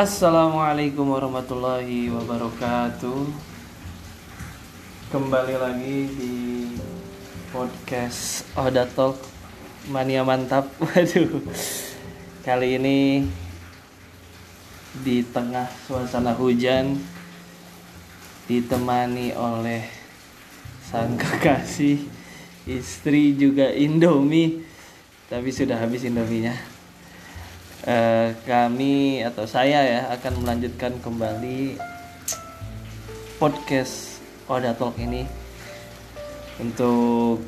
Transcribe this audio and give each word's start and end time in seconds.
Assalamualaikum 0.00 1.12
warahmatullahi 1.12 2.08
wabarakatuh. 2.08 3.20
Kembali 5.12 5.54
lagi 5.60 5.98
di 6.16 6.34
podcast 7.52 8.48
Oda 8.56 8.88
Talk. 8.88 9.20
Mania 9.92 10.24
Mantap. 10.24 10.72
Waduh. 10.80 11.44
Kali 12.40 12.80
ini 12.80 13.28
di 15.04 15.20
tengah 15.20 15.68
suasana 15.84 16.32
hujan 16.32 16.96
Ditemani 18.48 19.36
oleh 19.36 19.84
sang 20.80 21.20
kekasih 21.20 22.00
Istri 22.64 23.36
juga 23.36 23.68
Indomie. 23.68 24.64
Tapi 25.28 25.52
sudah 25.52 25.76
habis 25.76 26.08
Indominya 26.08 26.69
Eh, 27.80 28.36
kami 28.44 29.24
atau 29.24 29.48
saya 29.48 29.80
ya 29.80 30.12
akan 30.12 30.44
melanjutkan 30.44 31.00
kembali 31.00 31.80
podcast 33.40 34.20
Oda 34.44 34.76
Talk 34.76 35.00
ini 35.00 35.24
untuk 36.60 37.40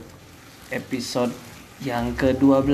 episode 0.72 1.36
yang 1.84 2.16
ke-12 2.16 2.64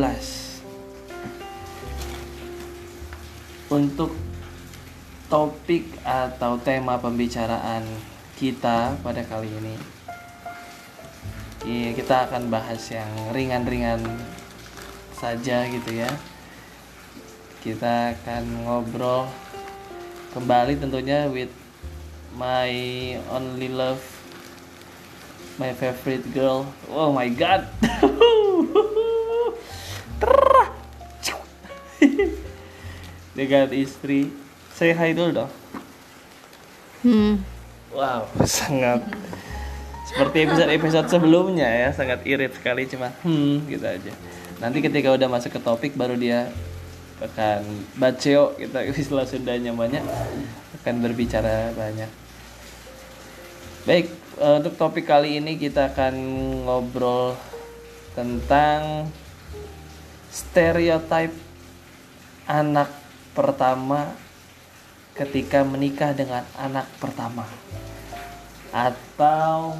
untuk 3.75 4.15
topik 5.27 5.98
atau 6.06 6.62
tema 6.62 6.95
pembicaraan 7.03 7.83
kita 8.39 8.95
pada 9.03 9.27
kali 9.27 9.51
ini 9.51 9.75
Iya, 11.67 11.91
kita 11.98 12.31
akan 12.31 12.55
bahas 12.55 12.87
yang 12.95 13.34
ringan-ringan 13.34 13.98
saja 15.11 15.67
gitu 15.67 15.91
ya 16.06 16.38
kita 17.61 18.14
akan 18.14 18.42
ngobrol 18.64 19.27
kembali 20.33 20.78
tentunya 20.78 21.27
with 21.27 21.51
my 22.39 22.70
only 23.34 23.67
love 23.67 23.98
my 25.59 25.75
favorite 25.75 26.23
girl. 26.31 26.70
Oh 26.87 27.11
my 27.11 27.27
god. 27.27 27.67
Terah. 30.23 30.70
dengan 33.39 33.67
istri. 33.75 34.31
Say 34.75 34.95
hi 34.95 35.11
dulu 35.11 35.43
dong. 35.43 35.50
Hmm. 36.98 37.39
wow 37.95 38.27
sangat 38.43 39.06
seperti 40.11 40.50
episode-episode 40.50 41.06
sebelumnya 41.06 41.70
ya 41.70 41.95
sangat 41.95 42.27
irit 42.27 42.59
sekali 42.59 42.91
cuma 42.91 43.15
hmm 43.22 43.70
gitu 43.70 43.87
aja. 43.87 44.12
Nanti 44.59 44.83
ketika 44.83 45.15
udah 45.15 45.31
masuk 45.31 45.55
ke 45.55 45.61
topik 45.62 45.93
baru 45.95 46.19
dia 46.19 46.50
akan 47.19 47.61
baceo 47.98 48.55
kita 48.55 48.86
istilah 49.02 49.27
Sundanya 49.27 49.74
banyak. 49.74 50.02
Akan 50.83 51.02
berbicara 51.02 51.75
banyak. 51.75 52.10
Baik 53.86 54.06
eh, 54.38 54.55
untuk 54.62 54.75
topik 54.78 55.08
kali 55.08 55.41
ini 55.42 55.58
kita 55.58 55.91
akan 55.94 56.14
ngobrol 56.66 57.34
tentang 58.12 59.08
stereotip 60.28 61.33
anak 62.44 62.91
pertama 63.32 64.12
ketika 65.14 65.66
menikah 65.66 66.14
dengan 66.14 66.47
anak 66.55 66.86
pertama. 67.03 67.48
Atau 68.70 69.75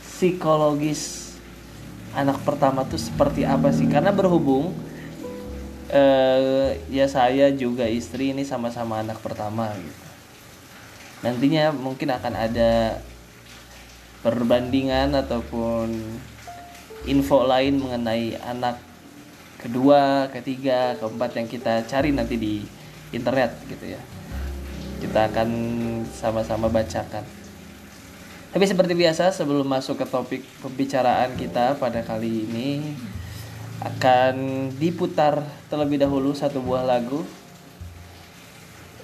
psikologis 0.00 1.34
anak 2.14 2.38
pertama 2.46 2.86
tuh 2.86 3.00
seperti 3.00 3.42
apa 3.42 3.74
sih? 3.74 3.90
Karena 3.90 4.14
berhubung 4.14 4.91
eh, 5.92 6.80
ya 6.88 7.06
saya 7.06 7.52
juga 7.52 7.84
istri 7.84 8.32
ini 8.32 8.42
sama-sama 8.42 9.04
anak 9.04 9.20
pertama 9.20 9.70
gitu. 9.76 10.04
Nantinya 11.22 11.70
mungkin 11.70 12.10
akan 12.10 12.34
ada 12.34 12.98
perbandingan 14.26 15.14
ataupun 15.14 15.92
info 17.06 17.46
lain 17.46 17.78
mengenai 17.78 18.34
anak 18.42 18.80
kedua, 19.62 20.26
ketiga, 20.34 20.98
keempat 20.98 21.38
yang 21.38 21.46
kita 21.46 21.86
cari 21.86 22.10
nanti 22.10 22.34
di 22.34 22.54
internet 23.14 23.54
gitu 23.70 23.94
ya. 23.94 24.02
Kita 24.98 25.30
akan 25.30 25.48
sama-sama 26.10 26.66
bacakan. 26.66 27.22
Tapi 28.52 28.64
seperti 28.68 28.92
biasa 28.92 29.32
sebelum 29.32 29.64
masuk 29.64 30.02
ke 30.02 30.06
topik 30.06 30.42
pembicaraan 30.60 31.32
kita 31.38 31.78
pada 31.80 32.04
kali 32.04 32.44
ini 32.50 32.92
akan 33.82 34.34
diputar 34.78 35.42
terlebih 35.66 35.98
dahulu 35.98 36.30
satu 36.30 36.62
buah 36.62 36.86
lagu. 36.86 37.26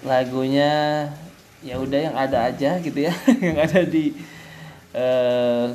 Lagunya 0.07 1.11
ya 1.59 1.75
udah 1.83 1.99
yang 1.99 2.15
ada 2.15 2.47
aja 2.47 2.79
gitu 2.79 2.99
ya, 3.03 3.11
yang 3.47 3.59
ada 3.59 3.83
di 3.83 4.15
eh, 4.95 5.67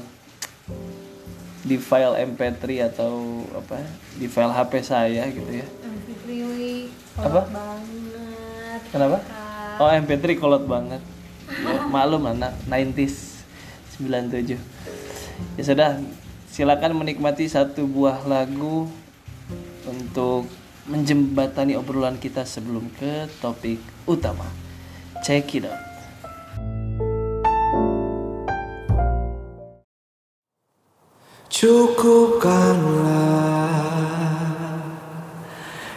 di 1.64 1.76
file 1.80 2.16
MP3 2.32 2.92
atau 2.92 3.44
apa 3.56 3.84
di 4.16 4.28
file 4.32 4.56
HP 4.56 4.72
saya 4.84 5.28
gitu 5.28 5.52
ya. 5.52 5.68
Amfitriwi, 5.84 6.92
Apa? 7.20 7.24
kolot 7.24 7.48
banget. 7.52 8.82
Kenapa? 8.92 9.18
Kak. 9.20 9.80
Oh 9.84 9.90
MP3 9.92 10.26
kolot 10.40 10.64
banget. 10.68 11.02
Ya, 11.52 11.76
maklum 11.94 12.24
anak 12.32 12.56
90s 12.68 13.44
97. 14.00 14.60
Ya 15.60 15.64
sudah, 15.64 16.00
silakan 16.54 17.02
menikmati 17.02 17.50
satu 17.50 17.90
buah 17.90 18.30
lagu 18.30 18.86
untuk 19.90 20.46
menjembatani 20.86 21.74
obrolan 21.74 22.22
kita 22.22 22.46
sebelum 22.46 22.94
ke 22.94 23.26
topik 23.42 23.82
utama. 24.06 24.46
Check 25.26 25.58
it 25.58 25.66
out. 25.66 25.82
Cukupkanlah 31.50 32.94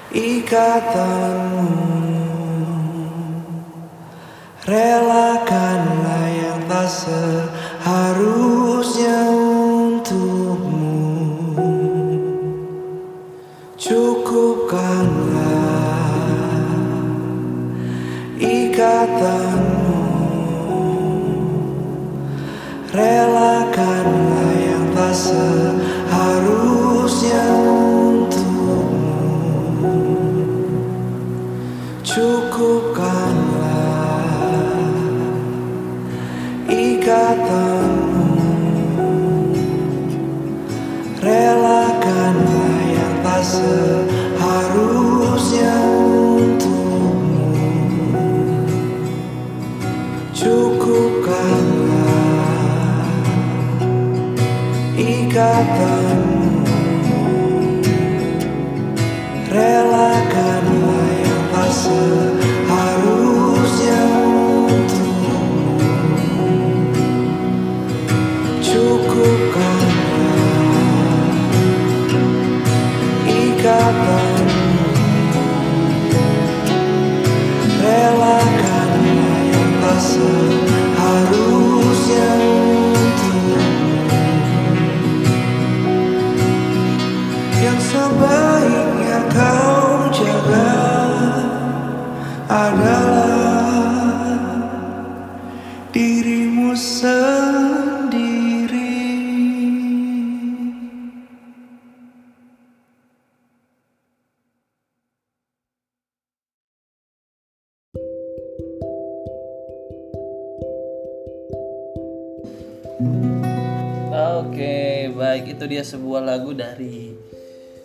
ikatanmu 0.09 1.69
Relakanlah 4.67 6.27
yang 6.27 6.59
tak 6.67 6.91
seharusnya 6.91 8.27
itu 115.67 115.75
dia 115.75 115.83
sebuah 115.83 116.23
lagu 116.23 116.55
dari 116.55 117.11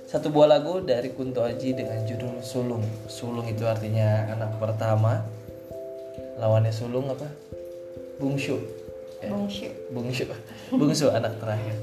satu 0.06 0.30
buah 0.30 0.54
lagu 0.54 0.86
dari 0.86 1.18
Kunto 1.18 1.42
Aji 1.42 1.74
dengan 1.74 2.06
judul 2.06 2.38
Sulung. 2.46 2.86
Sulung 3.10 3.50
itu 3.50 3.66
artinya 3.66 4.30
anak 4.38 4.62
pertama. 4.62 5.26
Lawannya 6.38 6.70
sulung 6.70 7.10
apa? 7.10 7.26
Bungsu. 8.22 8.62
Ya, 9.18 9.34
Bungsu. 9.34 9.66
Bungsu. 9.90 10.30
Bungsu 10.78 11.10
anak 11.10 11.42
terakhir. 11.42 11.74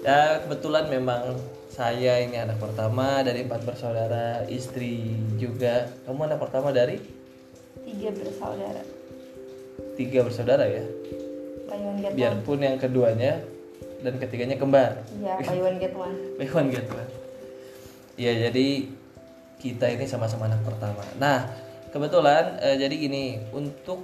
Ya, 0.00 0.40
kebetulan 0.48 0.88
memang 0.88 1.36
saya 1.68 2.24
ini 2.24 2.40
anak 2.40 2.56
pertama 2.56 3.20
dari 3.20 3.44
empat 3.44 3.68
bersaudara, 3.68 4.48
istri 4.48 5.12
juga. 5.36 5.92
Kamu 6.08 6.24
anak 6.24 6.40
pertama 6.40 6.72
dari 6.72 6.96
Tiga 7.84 8.16
bersaudara. 8.16 8.80
tiga 9.92 10.24
bersaudara 10.24 10.64
ya. 10.72 10.84
Biarpun 12.16 12.64
yang 12.64 12.80
keduanya 12.80 13.57
dan 14.02 14.14
ketiganya 14.18 14.56
kembar. 14.58 15.02
Iya, 15.18 15.42
buy 15.42 15.58
one 15.58 15.78
get 15.82 15.94
one. 15.94 16.16
Bewan 16.38 16.64
gitu 16.70 16.92
kan. 16.94 17.08
Iya 18.18 18.50
jadi 18.50 18.66
kita 19.58 19.86
ini 19.90 20.06
sama-sama 20.06 20.46
anak 20.46 20.62
pertama. 20.62 21.02
Nah 21.18 21.50
kebetulan 21.90 22.58
eh, 22.62 22.76
jadi 22.78 22.94
gini 22.94 23.42
untuk 23.50 24.02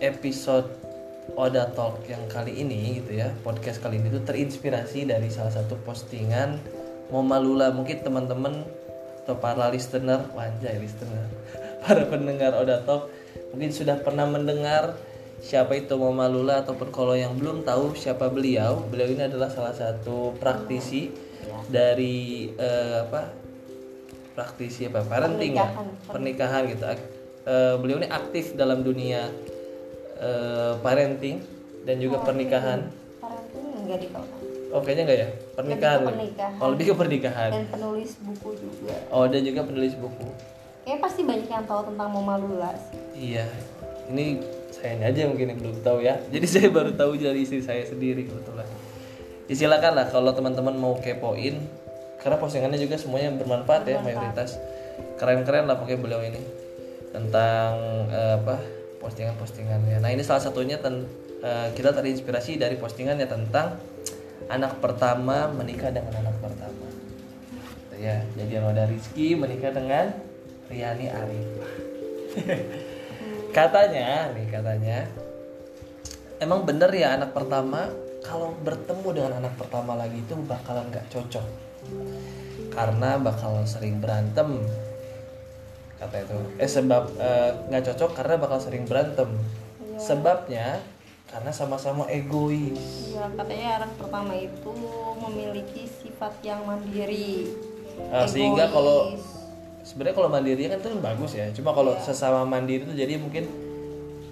episode 0.00 0.68
Oda 1.34 1.66
Talk 1.74 2.06
yang 2.06 2.22
kali 2.30 2.62
ini 2.62 3.02
gitu 3.02 3.18
ya 3.18 3.34
podcast 3.42 3.82
kali 3.82 3.98
ini 3.98 4.14
tuh 4.14 4.22
terinspirasi 4.22 5.10
dari 5.10 5.26
salah 5.26 5.50
satu 5.50 5.74
postingan 5.82 6.62
Moma 7.10 7.42
Lula 7.42 7.74
mungkin 7.74 7.98
teman-teman 8.06 8.62
atau 9.26 9.34
para 9.42 9.66
listener 9.74 10.22
wanjai 10.38 10.78
listener 10.78 11.26
para 11.82 12.06
pendengar 12.06 12.54
Oda 12.54 12.86
Talk 12.86 13.10
mungkin 13.50 13.74
sudah 13.74 13.98
pernah 13.98 14.30
mendengar 14.30 14.94
siapa 15.40 15.76
itu 15.76 15.94
Moma 16.00 16.26
Lula 16.26 16.64
ataupun 16.64 16.88
kalau 16.90 17.12
yang 17.12 17.36
belum 17.36 17.62
tahu 17.62 17.92
siapa 17.94 18.32
beliau 18.32 18.82
beliau 18.88 19.08
ini 19.12 19.28
adalah 19.28 19.52
salah 19.52 19.76
satu 19.76 20.34
praktisi 20.40 21.12
dari 21.68 22.50
eh, 22.56 23.06
apa? 23.06 23.32
Praktisi 24.36 24.88
apa? 24.88 25.00
Parenting 25.04 25.56
ya? 25.56 25.64
Pernikahan. 25.72 25.86
pernikahan 26.12 26.62
gitu. 26.68 26.84
Eh, 27.46 27.74
beliau 27.78 27.96
ini 28.02 28.08
aktif 28.10 28.52
dalam 28.58 28.82
dunia 28.82 29.30
eh, 30.18 30.72
parenting 30.80 31.40
dan 31.86 31.96
juga 32.02 32.20
pernikahan. 32.24 32.90
Parenting 33.22 33.64
enggak 33.86 33.98
di 34.02 34.08
kalau 34.10 34.28
oh 34.74 34.80
kayaknya 34.82 35.02
enggak 35.06 35.18
ya? 35.18 35.28
Pernikahan 35.56 35.98
Lebih 36.02 36.10
ke 36.10 36.16
pernikahan. 36.18 36.54
oh 36.58 36.68
lebih 36.74 36.84
ke 36.84 36.94
pernikahan. 36.98 37.50
Dan 37.54 37.64
penulis 37.70 38.10
buku 38.20 38.48
juga. 38.58 38.96
oh 39.14 39.24
dan 39.30 39.40
juga 39.46 39.60
penulis 39.62 39.94
buku. 39.94 40.28
Kayaknya 40.86 40.98
pasti 41.02 41.20
banyak 41.26 41.48
yang 41.50 41.64
tahu 41.66 41.80
tentang 41.90 42.08
Moma 42.14 42.34
Lula 42.38 42.70
sih. 42.78 42.98
iya. 43.14 43.46
Ini 44.06 44.38
saya 44.76 45.00
aja 45.00 45.24
mungkin 45.24 45.56
yang 45.56 45.60
belum 45.60 45.80
tahu 45.80 46.04
ya. 46.04 46.20
Jadi 46.28 46.46
saya 46.46 46.68
baru 46.68 46.92
tahu 46.92 47.16
dari 47.16 47.48
istri 47.48 47.64
saya 47.64 47.80
sendiri 47.88 48.28
kebetulan. 48.28 48.68
Ya 49.48 49.54
silakan 49.56 49.96
lah 49.96 50.06
kalau 50.12 50.36
teman-teman 50.36 50.76
mau 50.76 51.00
kepoin 51.00 51.56
karena 52.20 52.36
postingannya 52.36 52.76
juga 52.76 53.00
semuanya 53.00 53.32
bermanfaat 53.40 53.88
ya 53.88 54.04
mayoritas. 54.04 54.60
Keren-keren 55.16 55.64
lah 55.64 55.80
pakai 55.80 55.96
beliau 55.96 56.20
ini 56.20 56.40
tentang 57.08 57.72
eh, 58.12 58.36
apa 58.36 58.60
postingan-postingannya. 59.00 60.02
Nah 60.02 60.10
ini 60.12 60.20
salah 60.20 60.44
satunya 60.44 60.76
ten- 60.76 61.08
eh, 61.40 61.72
kita 61.72 61.96
terinspirasi 61.96 62.60
dari 62.60 62.76
postingannya 62.76 63.24
tentang 63.24 63.80
anak 64.52 64.76
pertama 64.84 65.48
menikah 65.56 65.88
dengan 65.88 66.20
anak 66.20 66.36
pertama. 66.42 66.86
Gitu 67.88 67.96
ya. 68.02 68.20
Jadi 68.36 68.52
Roda 68.60 68.84
Rizky 68.84 69.32
menikah 69.38 69.72
dengan 69.72 70.12
Riani 70.66 71.06
Arifah 71.08 71.72
katanya 73.56 74.36
nih 74.36 74.52
katanya 74.52 75.08
emang 76.44 76.68
bener 76.68 76.92
ya 76.92 77.16
anak 77.16 77.32
pertama? 77.32 77.88
Kalau 78.20 78.52
bertemu 78.60 79.08
dengan 79.16 79.32
anak 79.40 79.56
pertama 79.56 79.96
lagi 79.96 80.20
itu 80.20 80.36
bakalan 80.44 80.92
nggak 80.92 81.08
cocok. 81.08 81.46
Karena 82.74 83.16
bakal 83.16 83.64
sering 83.64 84.02
berantem. 84.02 84.60
Kata 85.96 86.16
itu. 86.20 86.36
Eh 86.60 86.68
sebab 86.68 87.16
eh, 87.16 87.50
nggak 87.72 87.84
cocok 87.94 88.10
karena 88.12 88.34
bakal 88.36 88.58
sering 88.60 88.84
berantem. 88.84 89.30
Sebabnya 89.96 90.82
karena 91.30 91.48
sama-sama 91.54 92.04
egois. 92.12 93.14
Iya, 93.14 93.30
katanya 93.38 93.68
anak 93.80 93.92
pertama 93.96 94.34
itu 94.36 94.72
memiliki 95.22 95.88
sifat 95.88 96.34
yang 96.44 96.60
mandiri. 96.66 97.56
Eh, 97.96 98.26
sehingga 98.28 98.68
kalau 98.68 99.16
sebenarnya 99.86 100.16
kalau 100.16 100.28
mandiri 100.28 100.66
kan 100.66 100.76
itu 100.76 100.88
bagus 100.98 101.32
ya 101.32 101.46
cuma 101.52 101.70
kalau 101.70 101.94
sesama 101.96 102.42
mandiri 102.42 102.82
itu 102.82 102.92
jadi 102.92 103.14
mungkin 103.16 103.46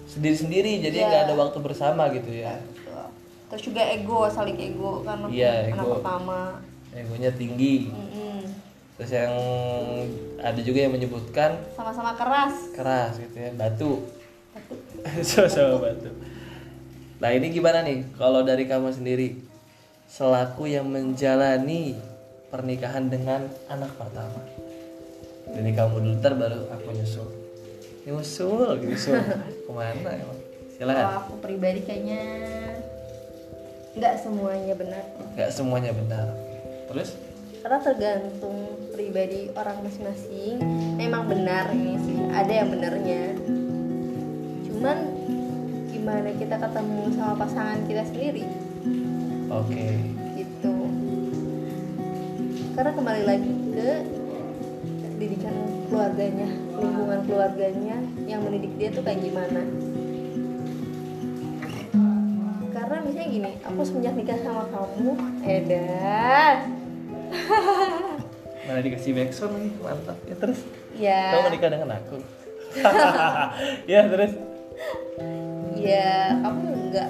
sendiri-sendiri 0.05 0.83
jadi 0.83 0.97
Iya. 0.97 1.07
nggak 1.07 1.23
ada 1.25 1.35
waktu 1.37 1.59
bersama 1.61 2.11
gitu 2.11 2.29
ya 2.29 2.59
Betul. 2.59 3.07
Terus 3.47 3.63
juga 3.65 3.83
ego, 3.87 4.27
saling 4.27 4.59
ego 4.59 5.01
karena 5.01 5.27
Iya, 5.29 5.53
anak 5.71 5.79
ego. 5.81 5.93
pertama. 5.95 6.39
egonya 6.93 7.31
tinggi 7.33 7.89
Mm-mm. 7.89 8.47
terus 8.95 9.11
yang 9.13 9.35
ada 10.39 10.61
juga 10.61 10.79
yang 10.81 10.93
menyebutkan 10.93 11.59
Sama-sama 11.73 12.15
keras. 12.15 12.55
keras 12.71 13.13
gitu 13.17 13.35
ya 13.37 13.51
batu 13.53 14.07
Betul. 15.05 15.47
sama 15.51 15.79
batu 15.81 16.11
nah 17.17 17.31
ini 17.31 17.47
gimana 17.49 17.83
nih 17.83 18.07
kalau 18.15 18.43
dari 18.43 18.65
kamu 18.65 18.91
sendiri 18.91 19.39
selaku 20.07 20.69
yang 20.69 20.87
menjalani 20.87 21.99
pernikahan 22.47 23.07
dengan 23.07 23.43
anak 23.67 23.91
pertama 23.97 24.39
dari 25.55 25.71
kamu 25.73 25.95
dulu 26.03 26.15
ntar 26.19 26.35
baru 26.35 26.61
aku 26.75 26.89
nyusul 26.93 27.29
nyusul 28.05 28.75
nyusul 28.83 29.17
ke 29.65 29.71
mana 29.71 30.11
emang 30.13 30.39
silakan 30.75 31.05
Kalau 31.07 31.19
aku 31.23 31.33
pribadi 31.41 31.81
kayaknya 31.87 32.23
nggak 33.95 34.15
semuanya 34.19 34.75
benar. 34.75 35.05
nggak 35.39 35.51
semuanya 35.55 35.91
benar 35.95 36.27
terus 36.91 37.15
Karena 37.65 37.81
tergantung 37.81 38.77
pribadi 38.93 39.49
orang 39.57 39.81
masing-masing. 39.81 40.61
Memang 41.01 41.25
benar 41.25 41.73
ini 41.73 41.97
sih, 41.97 42.21
ada 42.29 42.53
yang 42.53 42.69
benarnya. 42.69 43.33
Cuman 44.69 44.99
gimana 45.89 46.29
kita 46.37 46.61
ketemu 46.61 47.09
sama 47.17 47.41
pasangan 47.41 47.81
kita 47.89 48.05
sendiri 48.05 48.45
oke 49.49 49.85
gitu. 50.37 50.75
Karena 52.77 52.91
kembali 52.93 53.23
lagi 53.25 53.53
ke 53.73 53.91
didikan 55.25 55.57
keluarganya, 55.89 56.49
lingkungan 56.77 57.21
keluarganya 57.25 57.97
yang 58.29 58.45
mendidik 58.45 58.73
dia 58.77 58.93
tuh 58.93 59.01
kayak 59.01 59.25
gimana. 59.25 59.61
Karena 62.77 62.97
misalnya 63.01 63.29
gini, 63.33 63.51
aku 63.65 63.81
semenjak 63.89 64.13
nikah 64.13 64.39
sama 64.45 64.69
kamu, 64.69 65.11
Edan, 65.49 66.57
mana 68.69 68.81
dikasih 68.85 69.17
backsound 69.17 69.57
nih 69.57 69.73
mantap. 69.81 70.19
Ya 70.29 70.37
terus? 70.37 70.61
Ya, 70.95 71.23
kamu 71.33 71.43
menikah 71.49 71.71
dengan 71.73 71.91
aku? 71.97 72.17
Ya 73.93 74.01
terus? 74.11 74.33
Ya 75.79 76.37
kamu 76.43 76.65
enggak, 76.69 77.09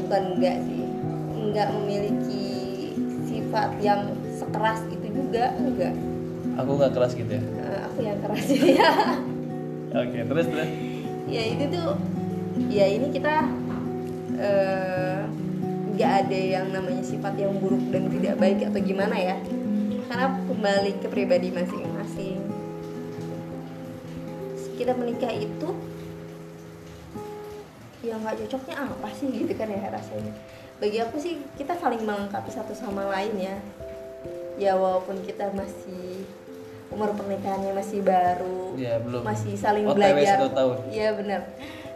bukan 0.00 0.22
enggak 0.38 0.56
sih, 0.64 0.82
enggak 1.36 1.68
memiliki 1.76 2.48
sifat 3.28 3.74
yang 3.84 4.16
sekeras 4.38 4.80
itu 4.88 5.06
juga 5.12 5.52
enggak. 5.60 5.94
Aku 6.64 6.70
nggak 6.76 6.92
keras 6.92 7.12
gitu 7.16 7.32
ya? 7.32 7.42
Eh, 7.42 7.80
aku 7.88 7.98
yang 8.04 8.18
keras 8.20 8.46
ya. 8.52 8.90
oke 9.90 10.18
terus 10.28 10.46
terus? 10.46 10.70
Ya 11.30 11.42
itu 11.46 11.64
tuh 11.70 11.88
ya 12.70 12.86
ini 12.86 13.06
kita 13.14 13.34
eh, 14.38 15.20
nggak 15.96 16.12
ada 16.26 16.40
yang 16.40 16.66
namanya 16.72 17.02
sifat 17.04 17.36
yang 17.36 17.52
buruk 17.60 17.82
dan 17.92 18.08
tidak 18.08 18.34
baik 18.40 18.58
atau 18.64 18.80
gimana 18.80 19.16
ya? 19.16 19.36
Karena 20.10 20.26
kembali 20.48 20.92
ke 20.98 21.06
pribadi 21.06 21.48
masing-masing. 21.54 22.40
Kita 24.80 24.96
menikah 24.96 25.30
itu 25.30 25.70
ya 28.00 28.16
nggak 28.16 28.48
cocoknya 28.48 28.74
apa 28.80 29.08
sih 29.12 29.28
gitu 29.28 29.52
kan 29.52 29.68
ya 29.68 29.92
rasanya. 29.92 30.32
Bagi 30.80 30.98
aku 31.04 31.20
sih 31.20 31.36
kita 31.60 31.76
saling 31.76 32.00
melengkapi 32.00 32.48
satu 32.48 32.72
sama 32.72 33.04
lain 33.12 33.36
ya. 33.36 33.56
Ya 34.56 34.72
walaupun 34.76 35.20
kita 35.24 35.52
masih 35.52 36.24
umur 36.90 37.14
pernikahannya 37.14 37.72
masih 37.72 38.02
baru 38.02 38.74
ya 38.74 38.98
belum. 38.98 39.22
masih 39.22 39.54
saling 39.54 39.86
OTW 39.86 39.94
belajar. 39.94 40.36
tahun. 40.50 40.76
Iya 40.90 41.08
benar 41.14 41.40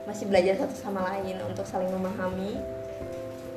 masih 0.04 0.28
belajar 0.28 0.54
satu 0.60 0.76
sama 0.76 1.00
lain 1.12 1.40
untuk 1.48 1.64
saling 1.64 1.88
memahami. 1.88 2.60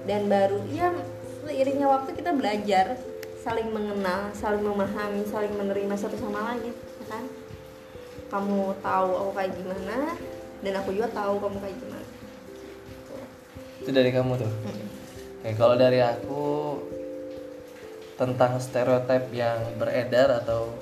Dan 0.08 0.32
baru 0.32 0.64
ya 0.72 0.96
seiringnya 1.44 1.88
waktu 1.88 2.16
kita 2.16 2.32
belajar 2.32 2.96
saling 3.44 3.72
mengenal 3.72 4.32
saling 4.36 4.64
memahami 4.64 5.24
saling 5.28 5.54
menerima 5.56 5.96
satu 5.96 6.16
sama 6.16 6.52
lain 6.52 6.72
ya 6.72 7.06
kan? 7.12 7.24
Kamu 8.28 8.76
tahu 8.84 9.10
aku 9.16 9.32
kayak 9.36 9.52
gimana 9.56 10.16
dan 10.64 10.74
aku 10.80 10.90
juga 10.96 11.08
tahu 11.12 11.40
kamu 11.44 11.58
kayak 11.60 11.78
gimana. 11.80 12.08
Itu 13.84 13.92
dari 13.92 14.10
kamu 14.12 14.32
tuh? 14.40 14.52
Oke 15.44 15.52
kalau 15.56 15.76
dari 15.76 16.00
aku 16.00 16.44
tentang 18.18 18.58
stereotip 18.58 19.30
yang 19.30 19.62
beredar 19.78 20.42
atau 20.44 20.74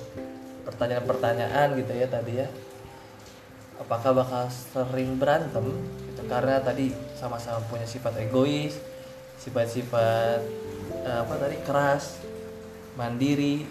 pertanyaan-pertanyaan 0.66 1.78
gitu 1.78 1.92
ya 1.94 2.06
tadi 2.10 2.42
ya. 2.42 2.48
Apakah 3.78 4.10
bakal 4.16 4.42
sering 4.50 5.16
berantem? 5.16 5.64
Gitu 6.10 6.22
karena 6.26 6.58
tadi 6.58 6.90
sama-sama 7.14 7.62
punya 7.70 7.86
sifat 7.86 8.18
egois 8.18 8.74
sifat-sifat 9.36 10.40
eh, 11.04 11.18
apa 11.20 11.34
tadi 11.36 11.60
keras 11.60 12.18
mandiri 12.96 13.68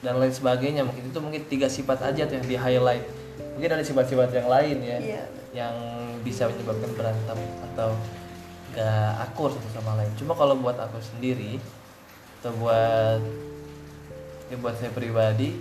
dan 0.00 0.16
lain 0.16 0.32
sebagainya. 0.32 0.86
Mungkin 0.86 1.10
itu 1.10 1.18
mungkin 1.20 1.42
tiga 1.50 1.66
sifat 1.66 2.00
aja 2.06 2.24
tuh 2.24 2.38
yang 2.40 2.46
di 2.46 2.56
highlight. 2.56 3.04
Mungkin 3.58 3.70
ada 3.74 3.84
sifat-sifat 3.84 4.30
yang 4.32 4.48
lain 4.48 4.76
ya 4.80 4.98
Iya. 4.98 5.24
yang 5.52 5.74
bisa 6.22 6.46
menyebabkan 6.46 6.94
berantem 6.94 7.38
atau 7.72 7.90
gak 8.70 9.10
akur 9.26 9.50
satu 9.50 9.68
sama 9.74 9.98
lain. 9.98 10.12
Cuma 10.14 10.32
kalau 10.38 10.54
buat 10.56 10.78
aku 10.78 11.02
sendiri 11.02 11.58
atau 12.40 12.54
buat 12.56 13.20
ya 14.48 14.56
buat 14.62 14.78
saya 14.78 14.94
pribadi 14.94 15.52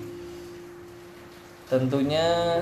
tentunya 1.69 2.59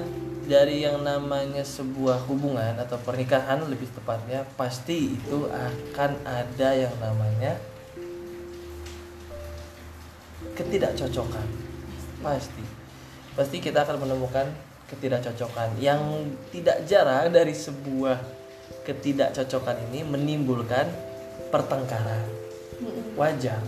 dari 0.48 0.84
yang 0.84 1.00
namanya 1.00 1.64
sebuah 1.64 2.28
hubungan 2.28 2.76
atau 2.76 3.00
pernikahan 3.00 3.64
lebih 3.68 3.88
tepatnya 3.96 4.44
pasti 4.60 5.16
itu 5.16 5.48
akan 5.48 6.12
ada 6.28 6.70
yang 6.76 6.92
namanya 7.00 7.56
ketidakcocokan. 10.60 11.48
Pasti. 12.20 12.64
Pasti 13.36 13.58
kita 13.64 13.88
akan 13.88 14.08
menemukan 14.08 14.48
ketidakcocokan. 14.92 15.80
Yang 15.80 16.32
tidak 16.52 16.78
jarang 16.84 17.32
dari 17.32 17.56
sebuah 17.56 18.20
ketidakcocokan 18.84 19.92
ini 19.92 20.04
menimbulkan 20.04 20.88
pertengkaran. 21.48 22.28
Wajar. 23.16 23.64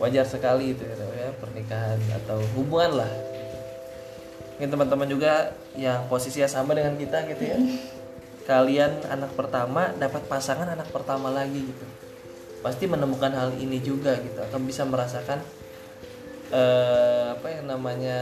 Wajar 0.00 0.24
sekali 0.24 0.72
itu 0.72 0.84
ya 0.88 1.32
pernikahan 1.36 1.98
atau 2.22 2.38
hubungan 2.54 3.02
lah 3.02 3.27
mungkin 4.58 4.74
teman-teman 4.74 5.06
juga 5.06 5.54
yang 5.78 6.10
posisinya 6.10 6.50
sama 6.50 6.74
dengan 6.74 6.98
kita 6.98 7.30
gitu 7.30 7.46
ya. 7.46 7.54
Kalian 8.42 9.06
anak 9.06 9.30
pertama 9.38 9.94
dapat 9.94 10.26
pasangan 10.26 10.66
anak 10.66 10.90
pertama 10.90 11.30
lagi 11.30 11.62
gitu. 11.62 11.86
Pasti 12.58 12.90
menemukan 12.90 13.30
hal 13.38 13.54
ini 13.54 13.78
juga 13.78 14.18
gitu. 14.18 14.34
Akan 14.42 14.66
bisa 14.66 14.82
merasakan 14.82 15.38
eh, 16.50 17.38
apa 17.38 17.46
yang 17.54 17.70
namanya 17.70 18.18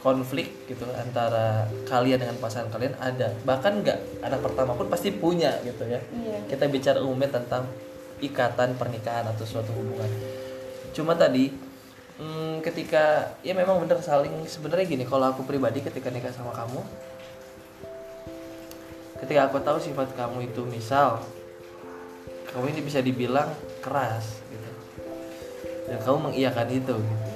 konflik 0.00 0.64
gitu 0.64 0.88
antara 0.96 1.68
kalian 1.84 2.24
dengan 2.24 2.40
pasangan 2.40 2.72
kalian 2.72 2.96
ada. 2.96 3.36
Bahkan 3.44 3.72
nggak 3.84 4.24
anak 4.24 4.40
pertama 4.40 4.72
pun 4.72 4.88
pasti 4.88 5.12
punya 5.12 5.60
gitu 5.68 5.84
ya. 5.84 6.00
Iya. 6.00 6.48
kita 6.48 6.64
bicara 6.72 7.04
umumnya 7.04 7.28
tentang 7.28 7.68
ikatan 8.24 8.72
pernikahan 8.80 9.28
atau 9.28 9.44
suatu 9.44 9.68
hubungan. 9.76 10.08
Cuma 10.96 11.12
tadi 11.12 11.69
hmm, 12.20 12.60
ketika 12.60 13.32
ya 13.40 13.56
memang 13.56 13.80
bener 13.80 13.98
saling 14.04 14.44
sebenarnya 14.44 14.84
gini 14.84 15.08
kalau 15.08 15.32
aku 15.32 15.42
pribadi 15.48 15.80
ketika 15.80 16.12
nikah 16.12 16.30
sama 16.30 16.52
kamu 16.52 16.84
ketika 19.24 19.48
aku 19.48 19.60
tahu 19.64 19.80
sifat 19.80 20.12
kamu 20.16 20.48
itu 20.52 20.64
misal 20.68 21.20
kamu 22.50 22.66
ini 22.74 22.80
bisa 22.82 22.98
dibilang 22.98 23.46
keras 23.78 24.42
gitu. 24.50 24.70
Dan 25.86 25.98
kamu 26.02 26.18
mengiyakan 26.30 26.68
itu 26.70 26.94
gitu. 26.98 27.26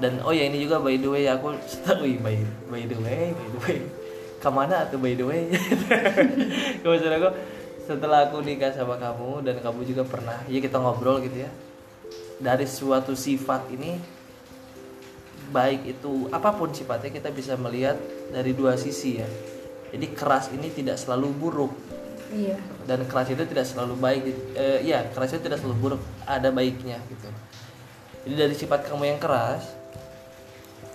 Dan 0.00 0.12
oh 0.24 0.32
ya 0.32 0.48
ini 0.48 0.62
juga 0.62 0.80
by 0.80 0.96
the 0.96 1.10
way 1.10 1.26
aku 1.26 1.58
tahu 1.84 2.06
by, 2.22 2.38
by 2.70 2.82
the 2.86 2.98
way 3.02 3.34
by 3.34 3.46
the 3.50 3.60
way. 3.66 3.78
Ke 4.40 4.48
mana 4.48 4.88
atau 4.88 4.96
by 4.96 5.12
the 5.12 5.26
way? 5.26 5.50
Maksud 6.86 7.12
aku 7.12 7.28
setelah 7.84 8.30
aku 8.30 8.40
nikah 8.46 8.70
sama 8.70 8.94
kamu 8.94 9.42
dan 9.42 9.58
kamu 9.58 9.82
juga 9.82 10.06
pernah 10.06 10.38
ya 10.46 10.62
kita 10.62 10.78
ngobrol 10.78 11.18
gitu 11.26 11.42
ya 11.42 11.50
dari 12.40 12.64
suatu 12.64 13.12
sifat 13.12 13.68
ini 13.70 14.00
baik 15.52 15.98
itu 15.98 16.30
apa 16.32 16.56
pun 16.56 16.72
sifatnya 16.72 17.12
kita 17.12 17.28
bisa 17.30 17.54
melihat 17.60 18.00
dari 18.32 18.56
dua 18.56 18.74
sisi 18.80 19.20
ya. 19.20 19.28
Jadi 19.90 20.06
keras 20.16 20.48
ini 20.50 20.72
tidak 20.72 20.96
selalu 20.96 21.28
buruk. 21.36 21.74
Iya. 22.30 22.62
dan 22.86 23.02
keras 23.10 23.26
itu 23.34 23.42
tidak 23.42 23.66
selalu 23.66 23.98
baik 23.98 24.22
eh, 24.54 24.86
ya 24.86 25.02
keras 25.10 25.34
itu 25.34 25.50
tidak 25.50 25.58
selalu 25.58 25.76
buruk 25.82 26.02
ada 26.22 26.54
baiknya 26.54 27.02
gitu. 27.10 27.26
Jadi 28.22 28.34
dari 28.38 28.54
sifat 28.54 28.86
kamu 28.86 29.10
yang 29.10 29.18
keras 29.18 29.66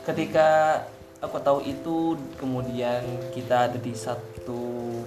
ketika 0.08 0.80
aku 1.20 1.36
tahu 1.44 1.60
itu 1.68 2.16
kemudian 2.40 3.04
kita 3.36 3.68
ada 3.68 3.76
di 3.76 3.92
satu 3.92 5.04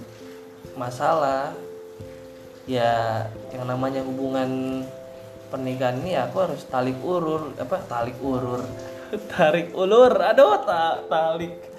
masalah 0.77 1.55
ya 2.69 3.25
yang 3.49 3.65
namanya 3.65 4.05
hubungan 4.05 4.83
pernikahan 5.49 5.99
ini 6.05 6.13
aku 6.15 6.37
harus 6.45 6.61
talik 6.69 6.97
urur 7.01 7.57
apa 7.57 7.81
talik 7.89 8.17
urur 8.21 8.61
tarik 9.33 9.73
ulur 9.73 10.13
aduh 10.13 10.61
ta 10.63 11.01
talik 11.09 11.69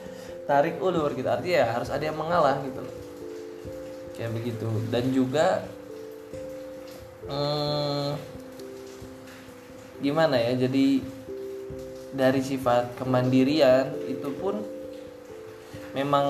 tarik 0.51 0.83
ulur 0.83 1.15
gitu. 1.15 1.31
Artinya 1.31 1.57
ya 1.63 1.67
harus 1.71 1.95
ada 1.95 2.03
yang 2.03 2.19
mengalah 2.19 2.59
gitu. 2.67 2.83
Kayak 4.19 4.31
begitu. 4.35 4.69
Dan 4.91 5.05
juga 5.15 5.63
hmm, 7.31 8.11
gimana 10.03 10.35
ya 10.43 10.67
jadi 10.67 10.87
dari 12.11 12.43
sifat 12.43 12.99
kemandirian 12.99 13.95
itu 14.11 14.35
pun 14.35 14.59
memang 15.95 16.27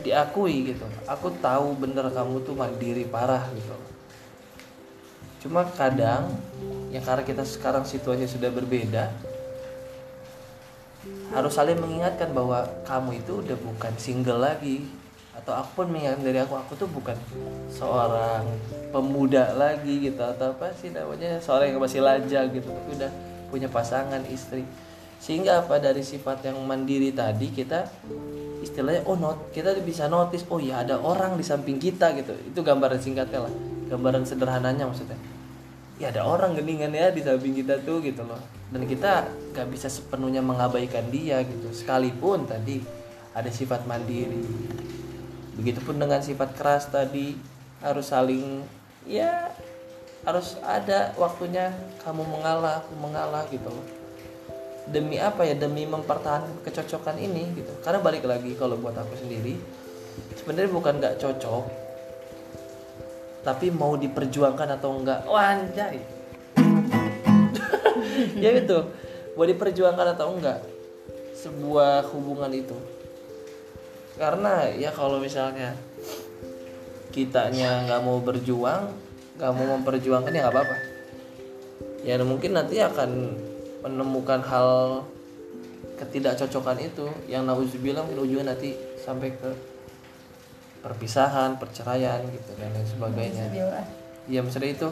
diakui 0.00 0.72
gitu. 0.72 0.88
Aku 1.04 1.36
tahu 1.44 1.76
bener 1.76 2.08
kamu 2.08 2.40
tuh 2.48 2.56
mandiri 2.56 3.04
parah 3.04 3.44
gitu 3.52 3.97
cuma 5.38 5.62
kadang 5.78 6.34
ya 6.90 6.98
karena 7.04 7.22
kita 7.22 7.46
sekarang 7.46 7.86
situasinya 7.86 8.26
sudah 8.26 8.50
berbeda 8.50 9.12
harus 11.32 11.52
saling 11.52 11.76
mengingatkan 11.76 12.32
bahwa 12.32 12.64
kamu 12.88 13.20
itu 13.20 13.44
udah 13.44 13.56
bukan 13.56 13.92
single 14.00 14.40
lagi. 14.40 14.88
Atau 15.36 15.54
aku 15.54 15.84
pun 15.84 15.94
mengingatkan 15.94 16.24
dari 16.26 16.38
aku 16.42 16.54
aku 16.58 16.72
tuh 16.74 16.90
bukan 16.90 17.14
seorang 17.70 18.42
pemuda 18.90 19.54
lagi 19.54 20.10
gitu 20.10 20.18
atau 20.18 20.50
apa 20.50 20.74
sih 20.74 20.90
namanya 20.90 21.38
seorang 21.38 21.70
yang 21.70 21.78
masih 21.78 22.00
lajang 22.02 22.50
gitu 22.50 22.66
tapi 22.66 22.90
udah 22.98 23.12
punya 23.46 23.68
pasangan 23.70 24.24
istri. 24.28 24.66
Sehingga 25.22 25.62
apa 25.62 25.78
dari 25.78 26.02
sifat 26.02 26.42
yang 26.42 26.58
mandiri 26.66 27.14
tadi 27.14 27.54
kita 27.54 27.86
istilahnya 28.58 29.06
oh 29.06 29.14
not 29.14 29.54
kita 29.54 29.78
bisa 29.78 30.10
notice 30.10 30.42
oh 30.50 30.58
ya 30.58 30.82
ada 30.82 30.98
orang 30.98 31.38
di 31.38 31.44
samping 31.46 31.78
kita 31.78 32.18
gitu. 32.18 32.34
Itu 32.34 32.66
gambaran 32.66 32.98
singkatnya 32.98 33.46
lah 33.46 33.54
gambaran 33.88 34.24
sederhananya 34.28 34.86
maksudnya. 34.86 35.18
Ya 35.98 36.14
ada 36.14 36.22
orang 36.22 36.54
geningan 36.54 36.94
ya 36.94 37.10
di 37.10 37.24
samping 37.24 37.58
kita 37.58 37.82
tuh 37.82 37.98
gitu 38.04 38.22
loh. 38.22 38.38
Dan 38.70 38.86
kita 38.86 39.26
nggak 39.56 39.66
bisa 39.72 39.90
sepenuhnya 39.90 40.38
mengabaikan 40.38 41.10
dia 41.10 41.42
gitu. 41.42 41.74
Sekalipun 41.74 42.46
tadi 42.46 42.78
ada 43.34 43.50
sifat 43.50 43.82
mandiri. 43.88 44.44
Begitupun 45.58 45.98
dengan 45.98 46.22
sifat 46.22 46.54
keras 46.54 46.86
tadi 46.86 47.34
harus 47.82 48.06
saling 48.06 48.62
ya 49.08 49.50
harus 50.22 50.54
ada 50.62 51.14
waktunya 51.18 51.74
kamu 52.06 52.22
mengalah 52.22 52.84
aku 52.84 52.94
mengalah 52.94 53.42
gitu 53.50 53.66
loh. 53.66 53.86
Demi 54.86 55.18
apa 55.18 55.42
ya? 55.42 55.58
Demi 55.58 55.82
mempertahankan 55.82 56.62
kecocokan 56.62 57.18
ini 57.18 57.58
gitu. 57.58 57.74
Karena 57.82 57.98
balik 57.98 58.22
lagi 58.22 58.54
kalau 58.54 58.78
buat 58.78 58.94
aku 58.94 59.18
sendiri 59.18 59.58
sebenarnya 60.38 60.70
bukan 60.70 60.94
nggak 61.02 61.16
cocok 61.18 61.87
tapi 63.48 63.72
mau 63.72 63.96
diperjuangkan 63.96 64.76
atau 64.76 65.00
enggak? 65.00 65.24
Wah 65.24 65.56
anjay. 65.56 66.04
Ya 68.44 68.52
gitu. 68.52 68.84
Mau 69.40 69.48
diperjuangkan 69.48 70.12
atau 70.12 70.36
enggak? 70.36 70.60
Sebuah 71.32 72.04
hubungan 72.12 72.52
itu. 72.52 72.76
Karena 74.20 74.68
ya 74.68 74.92
kalau 74.92 75.16
misalnya 75.16 75.72
kitanya 77.08 77.88
nggak 77.88 78.04
mau 78.04 78.20
berjuang 78.20 78.92
nggak 79.40 79.52
mau 79.54 79.66
memperjuangkan 79.80 80.34
ya 80.34 80.44
nggak 80.44 80.54
apa-apa. 80.54 80.76
Ya 82.04 82.20
mungkin 82.20 82.52
nanti 82.52 82.82
akan 82.84 83.38
menemukan 83.80 84.44
hal 84.44 85.02
ketidakcocokan 85.96 86.78
itu 86.84 87.06
yang 87.30 87.48
nauzubillah 87.48 88.04
mungkin 88.04 88.28
ujungnya 88.28 88.54
nanti 88.54 88.74
sampai 88.98 89.34
ke 89.34 89.50
perpisahan 90.88 91.60
perceraian 91.60 92.24
gitu 92.32 92.56
dan 92.56 92.72
lain 92.72 92.88
sebagainya. 92.88 93.44
Alhamdulillah. 93.52 93.86
ya 94.28 94.40
misalnya 94.40 94.70
itu 94.72 94.88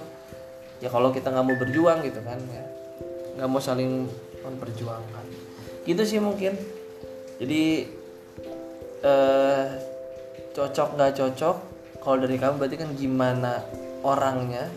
ya 0.81 0.93
kalau 0.93 1.09
kita 1.13 1.33
nggak 1.33 1.45
mau 1.45 1.57
berjuang 1.57 2.05
gitu 2.05 2.21
kan 2.21 2.37
ya 2.53 2.65
nggak 3.41 3.49
mau 3.49 3.61
saling 3.61 4.05
memperjuangkan. 4.45 5.25
Gitu 5.89 6.03
sih 6.05 6.21
mungkin. 6.21 6.53
Jadi 7.41 7.89
eh 9.05 9.67
cocok 10.53 10.89
nggak 11.01 11.13
cocok 11.17 11.57
kalau 12.01 12.17
dari 12.21 12.37
kamu 12.37 12.61
berarti 12.61 12.77
kan 12.77 12.91
gimana 12.97 13.65
orangnya 14.05 14.69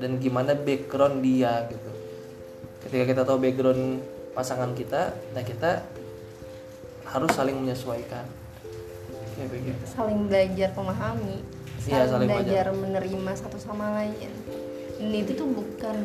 dan 0.00 0.16
gimana 0.16 0.56
background 0.56 1.20
dia 1.20 1.68
gitu. 1.68 1.92
Ketika 2.88 3.04
kita 3.04 3.22
tahu 3.28 3.40
background 3.40 4.00
pasangan 4.32 4.72
kita 4.76 5.12
nah 5.32 5.40
kita 5.44 5.84
harus 7.08 7.32
saling 7.32 7.56
menyesuaikan 7.56 8.45
begitu. 9.44 9.82
Saling 9.84 10.20
belajar 10.26 10.72
memahami 10.72 11.38
Iya, 11.86 12.02
saling, 12.10 12.10
saling 12.10 12.28
belajar 12.30 12.64
menerima 12.74 13.32
satu 13.38 13.58
sama 13.62 13.94
lain. 14.02 14.30
Dan 14.98 15.12
itu 15.14 15.38
tuh 15.38 15.46
bukan 15.46 15.96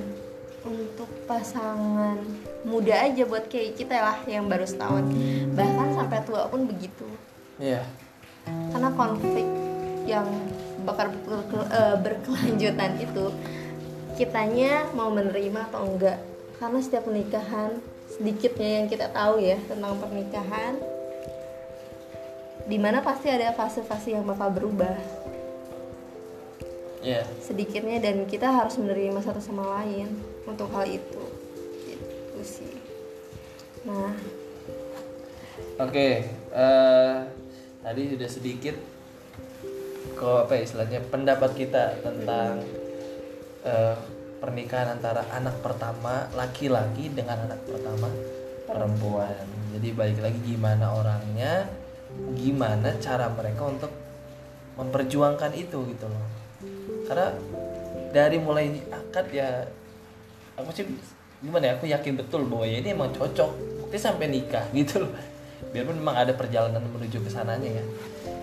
untuk 0.61 1.09
pasangan 1.25 2.21
muda 2.61 3.09
aja 3.09 3.25
buat 3.25 3.49
kayak 3.49 3.81
kita 3.81 3.97
lah 3.97 4.17
yang 4.29 4.45
baru 4.45 4.67
setahun. 4.69 5.09
Bahkan 5.57 5.87
sampai 5.97 6.21
tua 6.21 6.45
pun 6.53 6.69
begitu. 6.69 7.09
Iya. 7.57 7.81
Karena 8.45 8.93
konflik 8.93 9.47
yang 10.05 10.27
bakal 10.85 11.09
berkel- 11.25 11.71
eh, 11.71 11.97
berkelanjutan 11.97 12.91
itu 13.01 13.25
kitanya 14.21 14.85
mau 14.93 15.09
menerima 15.09 15.65
atau 15.73 15.81
enggak. 15.89 16.21
Karena 16.61 16.77
setiap 16.77 17.09
pernikahan 17.09 17.81
sedikitnya 18.11 18.69
yang 18.81 18.85
kita 18.85 19.09
tahu 19.09 19.41
ya 19.41 19.57
tentang 19.65 19.97
pernikahan 19.97 20.77
di 22.65 22.77
mana 22.77 23.01
pasti 23.01 23.29
ada 23.29 23.53
fase-fase 23.53 24.13
yang 24.13 24.25
bakal 24.25 24.51
berubah. 24.53 24.97
Ya 27.01 27.25
sedikitnya 27.41 27.97
dan 27.97 28.29
kita 28.29 28.45
harus 28.45 28.77
menerima 28.77 29.25
satu 29.25 29.41
sama 29.41 29.65
lain 29.81 30.21
untuk 30.45 30.69
hal 30.73 30.85
itu. 30.85 31.23
Gitu 31.85 32.41
sih. 32.45 32.75
Nah. 33.85 34.13
Oke 35.81 36.29
eh, 36.53 37.15
tadi 37.81 38.01
sudah 38.13 38.29
sedikit 38.29 38.75
kok 40.13 40.45
apa 40.45 40.53
ya 40.53 40.61
istilahnya 40.61 40.99
pendapat 41.09 41.57
kita 41.57 41.97
tentang 42.05 42.61
eh, 43.65 43.97
pernikahan 44.37 44.97
antara 44.97 45.25
anak 45.33 45.57
pertama 45.65 46.29
laki-laki 46.37 47.09
dengan 47.09 47.49
anak 47.49 47.61
pertama 47.65 48.09
perempuan. 48.69 49.45
Jadi 49.73 49.87
balik 49.93 50.19
lagi 50.21 50.39
gimana 50.45 50.93
orangnya 50.93 51.65
gimana 52.35 52.95
cara 52.99 53.27
mereka 53.31 53.67
untuk 53.67 53.91
memperjuangkan 54.79 55.51
itu 55.53 55.77
gitu 55.91 56.05
loh. 56.07 56.25
Karena 57.05 57.35
dari 58.11 58.37
mulai 58.39 58.81
akad 58.91 59.27
ya 59.31 59.67
aku 60.55 60.69
sih 60.75 60.85
gimana 61.41 61.71
ya 61.71 61.73
aku 61.79 61.89
yakin 61.89 62.19
betul 62.19 62.45
bahwa 62.47 62.65
ya 62.67 62.79
ini 62.79 62.95
emang 62.95 63.11
cocok. 63.11 63.51
Bukti 63.85 63.97
sampai 63.99 64.31
nikah 64.31 64.65
gitu 64.77 65.05
loh. 65.07 65.13
Biarpun 65.71 65.97
memang 65.99 66.17
ada 66.17 66.33
perjalanan 66.35 66.81
menuju 66.81 67.21
ke 67.23 67.29
sananya 67.29 67.81
ya. 67.81 67.83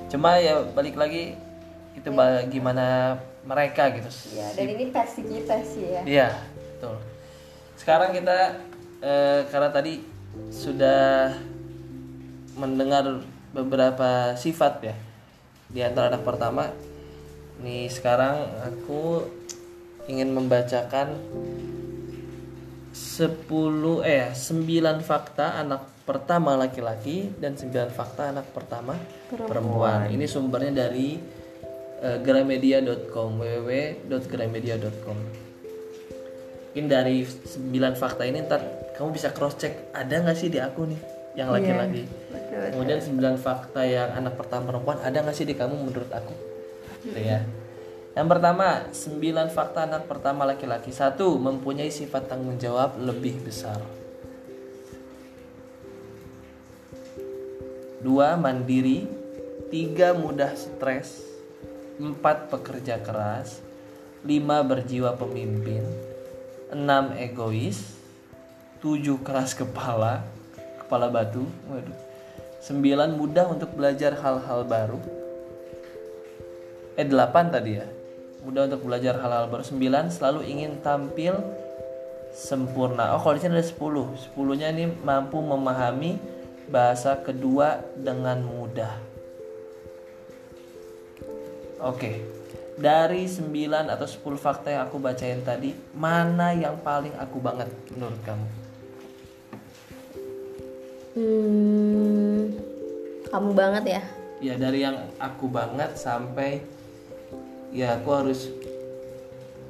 Cuma 0.08 0.40
ya 0.40 0.64
balik 0.72 0.96
lagi 0.96 1.36
itu 1.98 2.08
bagaimana 2.14 3.18
mereka 3.42 3.90
gitu. 3.92 4.08
Ya 4.38 4.48
dan 4.54 4.66
ini 4.70 4.88
versi 4.94 5.20
kita 5.26 5.56
sih 5.66 5.84
ya. 5.92 6.02
Iya, 6.06 6.28
betul. 6.76 6.96
Sekarang 7.74 8.14
kita 8.14 8.60
eh, 9.02 9.40
karena 9.50 9.68
tadi 9.74 10.00
sudah 10.52 11.34
mendengar 12.54 13.22
beberapa 13.52 14.36
sifat 14.36 14.74
ya 14.84 14.94
di 15.68 15.80
antara 15.84 16.14
anak 16.14 16.24
pertama. 16.24 16.72
Nih 17.58 17.90
sekarang 17.90 18.46
aku 18.62 19.26
ingin 20.06 20.32
membacakan 20.32 21.18
10 22.94 24.06
eh 24.06 24.32
9 24.32 25.04
fakta 25.04 25.60
anak 25.60 25.82
pertama 26.06 26.56
laki-laki 26.56 27.28
dan 27.36 27.58
9 27.58 27.92
fakta 27.92 28.32
anak 28.32 28.48
pertama 28.54 28.96
perempuan. 29.28 30.08
Ini 30.08 30.24
sumbernya 30.24 30.86
dari 30.86 31.18
eh, 32.00 32.18
gramedia.com 32.22 33.42
www.gramedia.com 33.42 35.48
mungkin 36.78 36.94
dari 36.94 37.26
9 37.26 37.74
fakta 37.98 38.22
ini 38.22 38.46
ntar 38.46 38.62
kamu 38.94 39.10
bisa 39.10 39.34
cross 39.34 39.58
check 39.58 39.90
ada 39.90 40.22
nggak 40.22 40.38
sih 40.38 40.46
di 40.46 40.62
aku 40.62 40.86
nih 40.86 41.17
yang 41.38 41.54
laki-laki. 41.54 42.02
betul. 42.34 42.66
kemudian 42.74 42.98
9 42.98 43.38
fakta 43.38 43.86
yang 43.86 44.10
anak 44.10 44.34
pertama 44.34 44.74
perempuan 44.74 44.98
ada 45.06 45.22
nggak 45.22 45.36
sih 45.38 45.46
di 45.46 45.54
kamu 45.54 45.86
menurut 45.86 46.10
aku? 46.10 46.34
Gitu 47.06 47.14
ya. 47.14 47.46
Yang 48.18 48.26
pertama 48.34 48.90
9 48.90 49.54
fakta 49.54 49.86
anak 49.86 50.10
pertama 50.10 50.42
laki-laki. 50.42 50.90
Satu 50.90 51.38
mempunyai 51.38 51.94
sifat 51.94 52.26
tanggung 52.26 52.58
jawab 52.58 52.98
lebih 52.98 53.38
besar. 53.46 53.78
Dua 58.02 58.34
mandiri. 58.34 59.06
Tiga 59.70 60.18
mudah 60.18 60.58
stres. 60.58 61.22
Empat 62.02 62.50
pekerja 62.50 62.98
keras. 62.98 63.62
Lima 64.26 64.66
berjiwa 64.66 65.14
pemimpin. 65.14 65.86
Enam 66.74 67.14
egois. 67.14 67.94
Tujuh 68.82 69.22
keras 69.22 69.54
kepala 69.54 70.37
kepala 70.88 71.12
batu. 71.12 71.44
Waduh. 71.68 71.98
Sembilan 72.64 73.14
mudah 73.14 73.52
untuk 73.52 73.76
belajar 73.76 74.16
hal-hal 74.16 74.64
baru. 74.64 74.98
Eh 76.96 77.04
delapan 77.04 77.52
tadi 77.52 77.76
ya. 77.76 77.86
Mudah 78.42 78.64
untuk 78.66 78.88
belajar 78.88 79.20
hal-hal 79.20 79.52
baru. 79.52 79.62
Sembilan 79.62 80.08
selalu 80.08 80.48
ingin 80.48 80.80
tampil 80.80 81.36
sempurna. 82.32 83.12
Oh 83.12 83.20
kalau 83.20 83.36
di 83.36 83.44
ada 83.44 83.60
sepuluh. 83.60 84.16
Sepuluhnya 84.16 84.72
ini 84.72 84.88
mampu 85.04 85.38
memahami 85.44 86.16
bahasa 86.72 87.20
kedua 87.20 87.84
dengan 87.94 88.40
mudah. 88.40 89.06
Oke, 91.78 92.26
dari 92.74 93.30
9 93.30 93.86
atau 93.86 94.02
10 94.02 94.34
fakta 94.34 94.74
yang 94.74 94.90
aku 94.90 94.98
bacain 94.98 95.46
tadi, 95.46 95.70
mana 95.94 96.50
yang 96.50 96.74
paling 96.82 97.14
aku 97.14 97.38
banget 97.38 97.70
menurut 97.94 98.18
kamu? 98.26 98.57
Hmm, 101.14 102.40
kamu 103.28 103.50
banget 103.54 103.84
ya 103.98 104.02
Ya 104.38 104.54
dari 104.54 104.86
yang 104.86 104.94
aku 105.18 105.50
banget 105.50 105.98
sampai 105.98 106.62
ya 107.74 107.98
aku 107.98 108.08
harus 108.14 108.46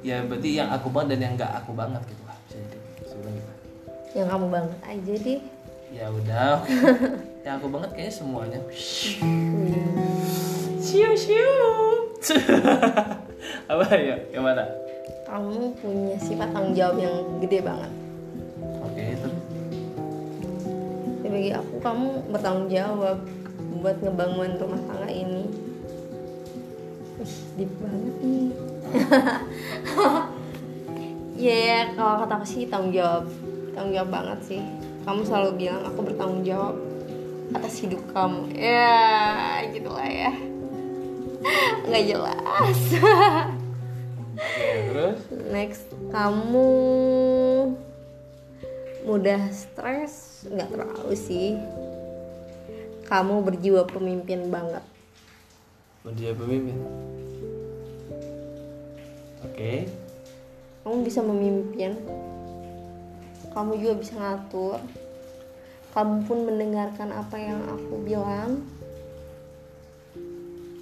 ya 0.05 0.21
berarti 0.21 0.61
yang 0.61 0.69
aku 0.69 0.93
banget 0.93 1.17
dan 1.17 1.19
yang 1.25 1.33
nggak 1.41 1.53
aku 1.65 1.73
banget 1.73 2.01
gitu 2.05 2.23
lah 2.29 2.37
bisa 2.45 2.57
jadi 2.61 2.77
sebelum 3.09 3.33
gitu. 3.33 3.53
yang 4.13 4.27
kamu 4.29 4.47
banget 4.47 4.79
aja 4.85 5.13
deh 5.25 5.41
Ya 5.89 6.05
udah, 6.05 6.61
yang 7.49 7.57
aku 7.57 7.65
banget 7.65 7.89
kayaknya 7.97 8.13
semuanya. 8.13 8.61
Siu 10.77 11.17
siu. 11.17 11.49
Apa 13.73 13.97
ya? 13.97 14.21
Yang 14.29 14.43
mana? 14.45 14.69
kamu 15.29 15.77
punya 15.77 16.17
sifat 16.17 16.49
tanggung 16.49 16.73
jawab 16.73 16.97
yang 16.97 17.15
gede 17.37 17.61
banget 17.61 17.91
bagi 21.39 21.55
aku 21.55 21.79
kamu 21.79 22.35
bertanggung 22.35 22.67
jawab 22.67 23.23
buat 23.79 23.95
ngebangun 24.03 24.59
rumah 24.59 24.81
tangga 24.91 25.07
ini. 25.07 25.47
Wih, 27.15 27.35
deep 27.55 27.71
banget 27.79 28.15
nih. 28.19 28.51
Ya, 31.39 31.95
kalau 31.95 32.19
kata 32.19 32.35
aku 32.35 32.43
sih 32.43 32.67
tanggung 32.67 32.91
jawab 32.91 33.31
Tanggung 33.71 33.95
jawab 33.95 34.11
banget 34.11 34.39
sih. 34.43 34.59
Kamu 35.07 35.23
selalu 35.23 35.55
bilang 35.55 35.87
aku 35.87 36.03
bertanggung 36.03 36.43
jawab 36.43 36.75
Atas 37.55 37.79
hidup 37.79 38.03
kamu. 38.11 38.51
Ya, 38.59 39.63
gitulah 39.71 40.03
ya. 40.03 40.35
Nggak 41.87 42.03
jelas. 42.03 42.79
Terus? 44.91 45.19
Next, 45.47 45.87
kamu 46.11 46.67
mudah 49.03 49.51
stres? 49.51 50.43
Nggak 50.47 50.69
terlalu 50.71 51.13
sih. 51.15 51.55
Kamu 53.07 53.41
berjiwa 53.41 53.87
pemimpin 53.89 54.51
banget. 54.51 54.83
Dia 56.15 56.33
pemimpin. 56.33 56.77
Oke. 59.45 59.87
Kamu 60.83 61.05
bisa 61.05 61.19
memimpin. 61.21 61.95
Kamu 63.51 63.77
juga 63.77 63.93
bisa 63.99 64.13
ngatur. 64.17 64.79
Kamu 65.89 66.29
pun 66.29 66.45
mendengarkan 66.45 67.09
apa 67.09 67.35
yang 67.41 67.65
aku 67.65 67.97
bilang 68.05 68.61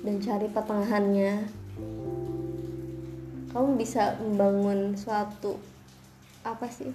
dan 0.03 0.23
cari 0.23 0.47
pertengahannya. 0.51 1.47
Kamu 3.51 3.79
bisa 3.79 4.19
membangun 4.19 4.95
suatu 4.95 5.59
apa 6.43 6.67
sih? 6.71 6.91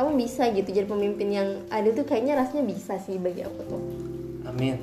Kamu 0.00 0.16
bisa 0.16 0.48
gitu 0.56 0.72
jadi 0.72 0.88
pemimpin 0.88 1.28
yang 1.28 1.48
ada 1.68 1.92
tuh 1.92 2.08
kayaknya 2.08 2.40
rasanya 2.40 2.64
bisa 2.64 2.96
sih 3.04 3.20
bagi 3.20 3.44
aku 3.44 3.60
tuh. 3.68 3.82
Amin. 4.48 4.80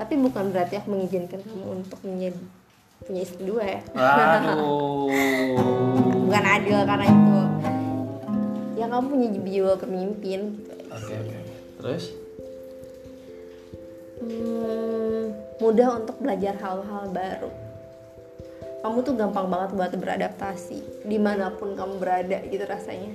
Tapi 0.00 0.16
bukan 0.16 0.48
berarti 0.48 0.80
aku 0.80 0.96
mengizinkan 0.96 1.44
kamu 1.44 1.84
untuk 1.84 2.00
menjadi 2.00 2.40
punya 3.04 3.20
istri 3.20 3.44
dua 3.44 3.64
ya. 3.68 3.80
Aduh. 3.92 5.12
bukan 6.32 6.44
adil 6.48 6.78
karena 6.88 7.06
itu 7.12 7.36
ya 8.80 8.88
kamu 8.88 9.04
punya 9.12 9.28
jiwa 9.36 9.72
pemimpin 9.76 10.40
gitu 10.56 10.72
Oke, 10.88 11.12
oke. 11.12 11.38
Terus? 11.76 12.04
Hmm, 14.24 15.36
mudah 15.60 15.88
untuk 16.00 16.16
belajar 16.24 16.56
hal-hal 16.56 17.04
baru 17.12 17.52
kamu 18.82 18.98
tuh 19.06 19.14
gampang 19.14 19.46
banget 19.46 19.70
buat 19.78 19.92
beradaptasi 19.94 21.06
di 21.06 21.18
mana 21.20 21.54
pun 21.54 21.78
kamu 21.78 22.02
berada 22.02 22.42
gitu 22.50 22.66
rasanya 22.66 23.14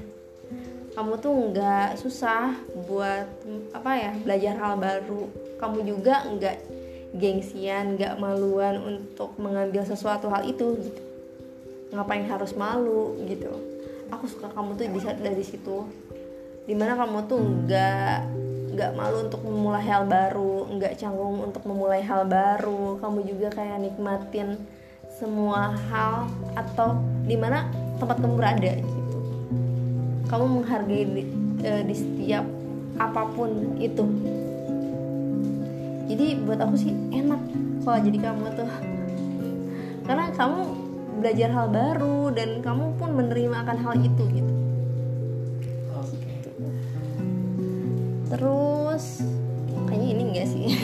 kamu 0.98 1.14
tuh 1.22 1.54
nggak 1.54 2.02
susah 2.02 2.58
buat 2.90 3.30
apa 3.70 3.92
ya 3.94 4.12
belajar 4.18 4.58
hal 4.58 4.82
baru. 4.82 5.30
Kamu 5.62 5.86
juga 5.86 6.26
nggak 6.26 6.58
gengsian 7.14 8.02
nggak 8.02 8.18
maluan 8.18 8.82
untuk 8.82 9.38
mengambil 9.38 9.86
sesuatu 9.86 10.26
hal 10.34 10.42
itu 10.50 10.74
gitu. 10.82 11.02
Ngapain 11.94 12.26
harus 12.26 12.58
malu 12.58 13.14
gitu. 13.30 13.54
Aku 14.10 14.26
suka 14.26 14.50
kamu 14.50 14.74
tuh 14.74 14.90
bisa 14.90 15.14
dari 15.14 15.46
situ. 15.46 15.86
Di 16.66 16.74
mana 16.74 16.98
kamu 16.98 17.30
tuh 17.30 17.46
nggak 17.46 18.18
nggak 18.74 18.92
malu 18.98 19.30
untuk 19.30 19.42
memulai 19.46 19.86
hal 19.86 20.02
baru 20.10 20.66
nggak 20.82 20.98
canggung 20.98 21.46
untuk 21.46 21.62
memulai 21.70 22.02
hal 22.02 22.26
baru. 22.26 22.98
Kamu 22.98 23.22
juga 23.22 23.54
kayak 23.54 23.86
nikmatin 23.86 24.58
semua 25.14 25.78
hal 25.94 26.26
atau 26.58 26.98
di 27.30 27.38
mana 27.38 27.70
tempat 28.02 28.18
kamu 28.18 28.34
berada 28.34 28.97
kamu 30.28 30.46
menghargai 30.60 31.04
di, 31.08 31.24
eh, 31.64 31.82
di 31.88 31.96
setiap 31.96 32.44
apa 33.00 33.22
pun 33.32 33.80
itu. 33.80 34.04
Jadi 36.08 36.26
buat 36.44 36.60
aku 36.64 36.76
sih 36.76 36.92
enak 37.12 37.42
kalau 37.84 38.00
jadi 38.04 38.20
kamu 38.32 38.46
tuh. 38.56 38.72
Karena 40.08 40.32
kamu 40.36 40.60
belajar 41.20 41.50
hal 41.52 41.68
baru 41.72 42.32
dan 42.32 42.60
kamu 42.64 42.96
pun 42.96 43.10
menerima 43.16 43.56
akan 43.64 43.78
hal 43.84 43.94
itu 44.00 44.24
gitu. 44.32 44.54
Terus 48.28 49.24
kayaknya 49.88 50.08
ini 50.12 50.24
enggak 50.32 50.48
sih. 50.52 50.66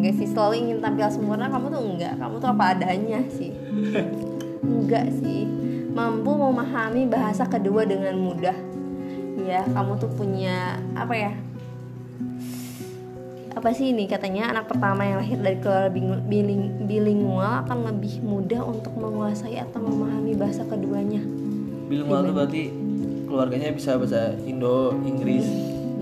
Enggak 0.00 0.16
sih 0.16 0.32
selalu 0.32 0.54
ingin 0.64 0.78
tampil 0.80 1.12
sempurna 1.12 1.52
kamu 1.52 1.76
tuh 1.76 1.82
enggak. 1.84 2.16
Kamu 2.16 2.40
tuh 2.40 2.50
apa 2.56 2.64
adanya 2.72 3.20
sih. 3.28 3.52
Enggak 4.64 5.12
sih 5.20 5.59
mampu 6.00 6.32
memahami 6.32 7.04
bahasa 7.04 7.44
kedua 7.44 7.84
dengan 7.84 8.16
mudah 8.16 8.56
ya 9.44 9.60
kamu 9.68 10.00
tuh 10.00 10.08
punya 10.16 10.80
apa 10.96 11.12
ya 11.12 11.32
apa 13.52 13.76
sih 13.76 13.92
ini 13.92 14.08
katanya 14.08 14.48
anak 14.56 14.72
pertama 14.72 15.04
yang 15.04 15.20
lahir 15.20 15.36
dari 15.36 15.60
keluarga 15.60 15.92
biling- 16.24 16.88
bilingual 16.88 17.60
akan 17.66 17.92
lebih 17.92 18.24
mudah 18.24 18.64
untuk 18.64 18.96
menguasai 18.96 19.60
atau 19.60 19.84
memahami 19.84 20.32
bahasa 20.32 20.64
keduanya 20.64 21.20
Bilingual 21.90 22.22
itu 22.22 22.32
berarti 22.32 22.62
keluarganya 23.26 23.74
bisa 23.74 23.98
bahasa 23.98 24.38
Indo, 24.46 24.94
Inggris, 25.02 25.42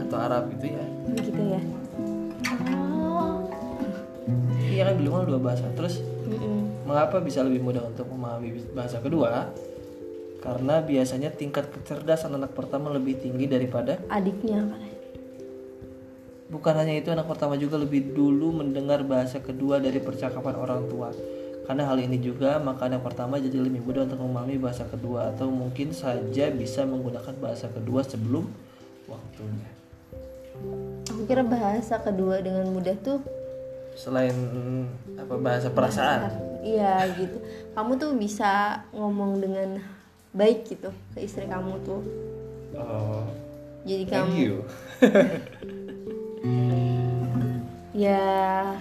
atau 0.04 0.16
Arab 0.20 0.52
gitu 0.52 0.68
ya. 0.68 0.84
gitu 1.16 1.42
ya 1.48 1.62
oh 2.76 3.48
Iya 4.68 4.92
kan 4.92 4.94
bilingual 5.00 5.26
dua 5.26 5.40
bahasa. 5.42 5.66
Terus 5.74 5.98
mm-mm. 6.28 6.86
mengapa 6.86 7.18
bisa 7.18 7.42
lebih 7.42 7.66
mudah 7.66 7.82
untuk 7.82 8.06
memahami 8.14 8.62
bahasa 8.76 9.02
kedua? 9.02 9.50
Karena 10.48 10.80
biasanya 10.80 11.28
tingkat 11.28 11.68
kecerdasan 11.68 12.32
anak 12.40 12.56
pertama 12.56 12.88
lebih 12.88 13.20
tinggi 13.20 13.44
daripada 13.44 14.00
adiknya 14.08 14.64
bukan 16.48 16.74
hanya 16.80 16.96
itu 16.96 17.12
anak 17.12 17.28
pertama 17.28 17.60
juga 17.60 17.76
lebih 17.76 18.16
dulu 18.16 18.64
mendengar 18.64 19.04
bahasa 19.04 19.36
kedua 19.38 19.76
dari 19.76 20.00
percakapan 20.00 20.56
orang 20.56 20.88
tua. 20.88 21.12
Karena 21.68 21.84
hal 21.84 22.00
ini 22.00 22.16
juga 22.16 22.56
maka 22.56 22.88
anak 22.88 23.04
pertama 23.04 23.36
jadi 23.36 23.60
lebih 23.60 23.84
mudah 23.84 24.08
untuk 24.08 24.24
memahami 24.24 24.56
bahasa 24.56 24.88
kedua 24.88 25.36
atau 25.36 25.52
mungkin 25.52 25.92
saja 25.92 26.48
bisa 26.48 26.88
menggunakan 26.88 27.36
bahasa 27.36 27.68
kedua 27.68 28.00
sebelum 28.00 28.48
waktunya. 29.04 29.68
aku 31.06 31.22
kira 31.28 31.44
bahasa 31.46 32.00
kedua 32.02 32.42
dengan 32.42 32.66
mudah 32.72 32.96
tuh 32.98 33.20
Selain 33.94 34.34
apa 35.14 35.34
bahasa 35.38 35.68
perasaan. 35.70 36.34
iya 36.64 37.04
gitu 37.14 37.38
kamu 37.76 37.94
tuh 38.00 38.10
bisa 38.16 38.82
ngomong 38.90 39.38
dengan 39.38 39.78
baik 40.30 40.68
gitu 40.68 40.90
ke 41.12 41.18
istri 41.20 41.44
kamu 41.44 41.78
tuh 41.82 42.02
Oh, 42.74 43.24
jadi 43.82 44.04
thank 44.06 44.28
kamu 44.28 44.34
you. 44.38 44.54
ya 47.96 48.76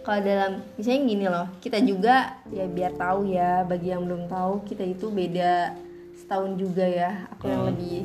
kalau 0.00 0.20
dalam 0.22 0.52
misalnya 0.76 1.00
gini 1.04 1.26
loh 1.26 1.46
kita 1.58 1.78
juga 1.82 2.38
ya 2.48 2.64
biar 2.64 2.94
tahu 2.94 3.28
ya 3.28 3.66
bagi 3.66 3.90
yang 3.90 4.06
belum 4.06 4.30
tahu 4.30 4.62
kita 4.64 4.84
itu 4.86 5.10
beda 5.10 5.74
setahun 6.14 6.54
juga 6.56 6.84
ya 6.86 7.10
aku 7.32 7.48
yang 7.48 7.62
Hmm. 7.64 7.70
lebih 7.72 7.98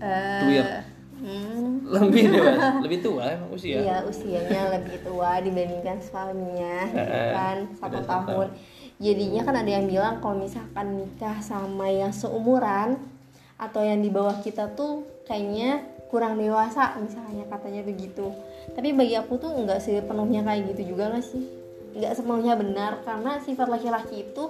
eh, 0.00 0.80
hmm, 1.20 1.70
lebih 1.88 2.22
dewasa, 2.34 2.68
lebih 2.80 2.98
tua 3.00 3.24
emang 3.32 3.50
usia. 3.52 3.76
Iya 3.80 3.96
usianya 4.04 4.62
lebih 4.76 4.96
tua 5.00 5.30
dibandingkan 5.40 5.98
suaminya 6.00 6.76
gitu 6.88 7.20
kan 7.30 7.56
satu 7.76 7.98
tahun. 8.04 8.48
Jadinya 9.04 9.44
kan 9.44 9.60
ada 9.60 9.68
yang 9.68 9.84
bilang 9.84 10.24
kalau 10.24 10.40
misalkan 10.40 10.96
nikah 10.96 11.36
sama 11.44 11.92
yang 11.92 12.08
seumuran 12.08 12.96
atau 13.60 13.84
yang 13.84 14.00
di 14.00 14.08
bawah 14.08 14.40
kita 14.40 14.72
tuh 14.72 15.04
kayaknya 15.28 15.84
kurang 16.08 16.40
dewasa 16.40 16.96
misalnya 16.96 17.44
katanya 17.52 17.84
begitu. 17.84 18.32
Tapi 18.72 18.96
bagi 18.96 19.12
aku 19.20 19.36
tuh 19.36 19.52
nggak 19.60 19.84
sepenuhnya 19.84 20.40
kayak 20.40 20.72
gitu 20.72 20.96
juga 20.96 21.12
nggak 21.12 21.20
sih? 21.20 21.44
Nggak 22.00 22.16
sepenuhnya 22.16 22.56
benar 22.56 23.04
karena 23.04 23.44
sifat 23.44 23.68
laki-laki 23.68 24.24
itu 24.24 24.48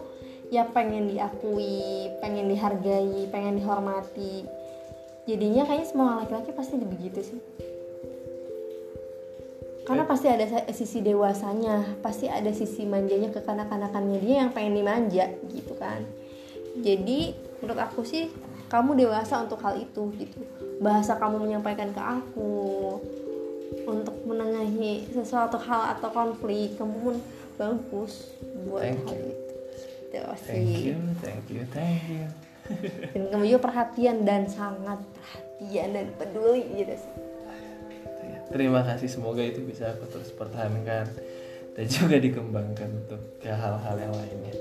ya 0.54 0.70
pengen 0.70 1.10
diakui, 1.10 2.14
pengen 2.22 2.46
dihargai, 2.46 3.26
pengen 3.34 3.58
dihormati. 3.58 4.46
Jadinya 5.26 5.66
kayaknya 5.66 5.88
semua 5.90 6.22
laki-laki 6.22 6.54
pasti 6.54 6.78
begitu 6.78 7.26
sih 7.26 7.40
karena 9.84 10.08
pasti 10.08 10.32
ada 10.32 10.48
sisi 10.72 11.04
dewasanya 11.04 12.00
pasti 12.00 12.24
ada 12.24 12.48
sisi 12.56 12.88
manjanya 12.88 13.28
ke 13.28 13.44
kanak-kanakannya 13.44 14.18
dia 14.24 14.34
yang 14.44 14.50
pengen 14.56 14.80
dimanja 14.80 15.28
gitu 15.52 15.76
kan. 15.76 16.00
Jadi 16.80 17.36
menurut 17.60 17.80
aku 17.80 18.00
sih 18.02 18.32
kamu 18.72 18.96
dewasa 18.96 19.44
untuk 19.44 19.60
hal 19.60 19.76
itu 19.76 20.08
gitu. 20.16 20.40
Bahasa 20.80 21.20
kamu 21.20 21.44
menyampaikan 21.44 21.92
ke 21.92 22.00
aku 22.00 22.98
untuk 23.84 24.16
menengahi 24.24 25.04
sesuatu 25.12 25.60
hal 25.60 25.98
atau 25.98 26.08
konflik 26.10 26.80
kamu 26.80 26.96
pun 27.04 27.16
bagus 27.60 28.32
buat 28.66 28.88
Thank 28.88 29.04
hal 29.04 29.16
you. 29.20 29.28
itu. 29.28 29.54
Itu 30.14 30.20
Thank 30.48 30.66
sih. 30.66 30.82
you, 30.88 30.96
thank 31.20 31.44
you, 31.52 31.62
thank 31.70 32.02
you. 32.08 32.24
dan 33.12 33.28
kamu 33.28 33.44
juga 33.44 33.60
perhatian 33.68 34.24
dan 34.24 34.48
sangat 34.48 34.96
perhatian 35.12 35.88
dan 35.92 36.06
peduli 36.16 36.64
gitu 36.80 36.96
sih 36.96 37.12
Terima 38.54 38.86
kasih, 38.86 39.10
semoga 39.10 39.42
itu 39.42 39.66
bisa 39.66 39.90
aku 39.90 40.06
terus 40.14 40.30
pertahankan 40.30 41.10
dan 41.74 41.86
juga 41.90 42.22
dikembangkan 42.22 42.86
untuk 43.02 43.42
ke 43.42 43.50
hal-hal 43.50 43.96
yang 43.98 44.14
lainnya. 44.14 44.54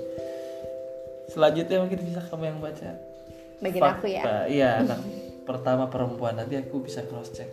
Selanjutnya 1.30 1.78
mungkin 1.78 2.02
bisa 2.02 2.18
kamu 2.26 2.42
yang 2.50 2.58
baca. 2.58 2.90
bagian 3.62 3.82
aku 3.86 4.10
ya. 4.10 4.50
Iya, 4.50 4.82
anak 4.82 4.98
pertama 5.46 5.86
perempuan 5.86 6.34
nanti 6.34 6.58
aku 6.58 6.82
bisa 6.82 7.06
cross 7.06 7.30
check. 7.30 7.46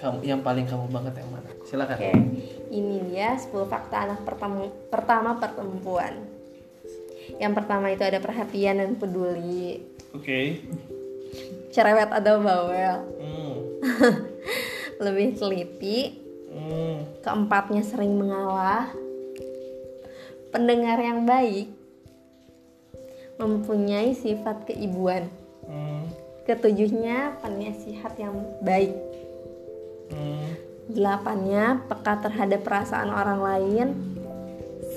Kamu 0.00 0.24
yang 0.24 0.40
paling 0.40 0.64
kamu 0.64 0.88
banget 0.88 1.20
yang 1.20 1.28
mana? 1.28 1.52
Silakan. 1.68 2.00
Oke, 2.00 2.12
ini 2.72 3.04
dia 3.12 3.36
10 3.36 3.52
fakta 3.68 4.08
anak 4.08 4.24
pertama, 4.24 4.64
pertama 4.88 5.36
perempuan. 5.36 6.16
Yang 7.36 7.52
pertama 7.60 7.92
itu 7.92 8.00
ada 8.08 8.24
perhatian 8.24 8.80
dan 8.80 8.96
peduli. 8.96 9.84
Oke. 10.16 10.64
Cerewet 11.76 12.08
atau 12.08 12.40
bawel. 12.40 13.04
Hmm. 13.20 13.54
Lebih 15.04 15.36
teliti. 15.36 16.16
Hmm. 16.48 17.04
Keempatnya 17.20 17.84
sering 17.84 18.16
mengalah. 18.16 18.88
Pendengar 20.48 20.96
yang 20.96 21.28
baik. 21.28 21.68
Mempunyai 23.36 24.16
sifat 24.16 24.64
keibuan. 24.64 25.28
Hmm. 25.68 26.08
Ketujuhnya 26.48 27.36
penasihat 27.44 28.16
yang 28.16 28.40
baik. 28.64 28.96
Hmm. 30.08 30.48
Delapannya 30.88 31.84
peka 31.84 32.24
terhadap 32.24 32.60
perasaan 32.64 33.12
orang 33.12 33.40
lain. 33.44 33.88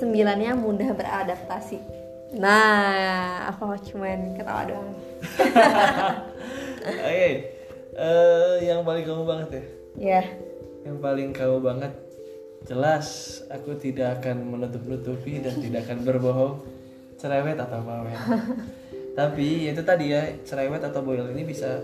Sembilannya 0.00 0.56
mudah 0.56 0.94
beradaptasi. 0.96 1.80
Nah, 2.38 3.48
aku 3.48 3.72
cuman 3.92 4.36
ketawa 4.36 4.68
doang. 4.68 4.92
Oke. 7.08 7.30
Eh, 7.98 8.54
yang 8.62 8.86
paling 8.86 9.02
kamu 9.02 9.24
banget 9.26 9.48
ya? 9.58 9.64
Ya, 9.98 10.22
Yang 10.86 10.98
paling 11.02 11.30
kamu 11.34 11.58
banget 11.58 11.90
jelas 12.70 13.40
aku 13.50 13.74
tidak 13.74 14.22
akan 14.22 14.54
menutup-nutupi 14.54 15.42
dan 15.42 15.58
tidak 15.64 15.90
akan 15.90 16.06
berbohong 16.06 16.54
cerewet 17.18 17.58
atau 17.58 17.82
bawel. 17.82 18.14
Tapi 19.18 19.66
itu 19.66 19.82
tadi 19.82 20.14
ya 20.14 20.22
cerewet 20.46 20.86
atau 20.86 21.02
bawel 21.02 21.34
ini 21.34 21.42
bisa 21.42 21.82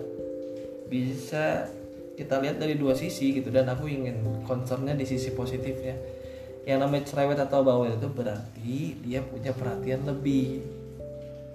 bisa 0.87 1.67
kita 2.15 2.39
lihat 2.39 2.63
dari 2.63 2.79
dua 2.79 2.95
sisi 2.95 3.35
gitu 3.35 3.51
dan 3.51 3.67
aku 3.67 3.91
ingin 3.91 4.47
concernnya 4.47 4.95
di 4.95 5.03
sisi 5.03 5.35
positifnya. 5.35 5.99
Yang 6.65 6.79
namanya 6.87 7.05
cerewet 7.11 7.39
atau 7.43 7.67
bawel 7.67 7.99
itu 7.99 8.07
berarti 8.07 8.95
dia 9.03 9.27
punya 9.27 9.51
perhatian 9.51 10.07
lebih 10.07 10.63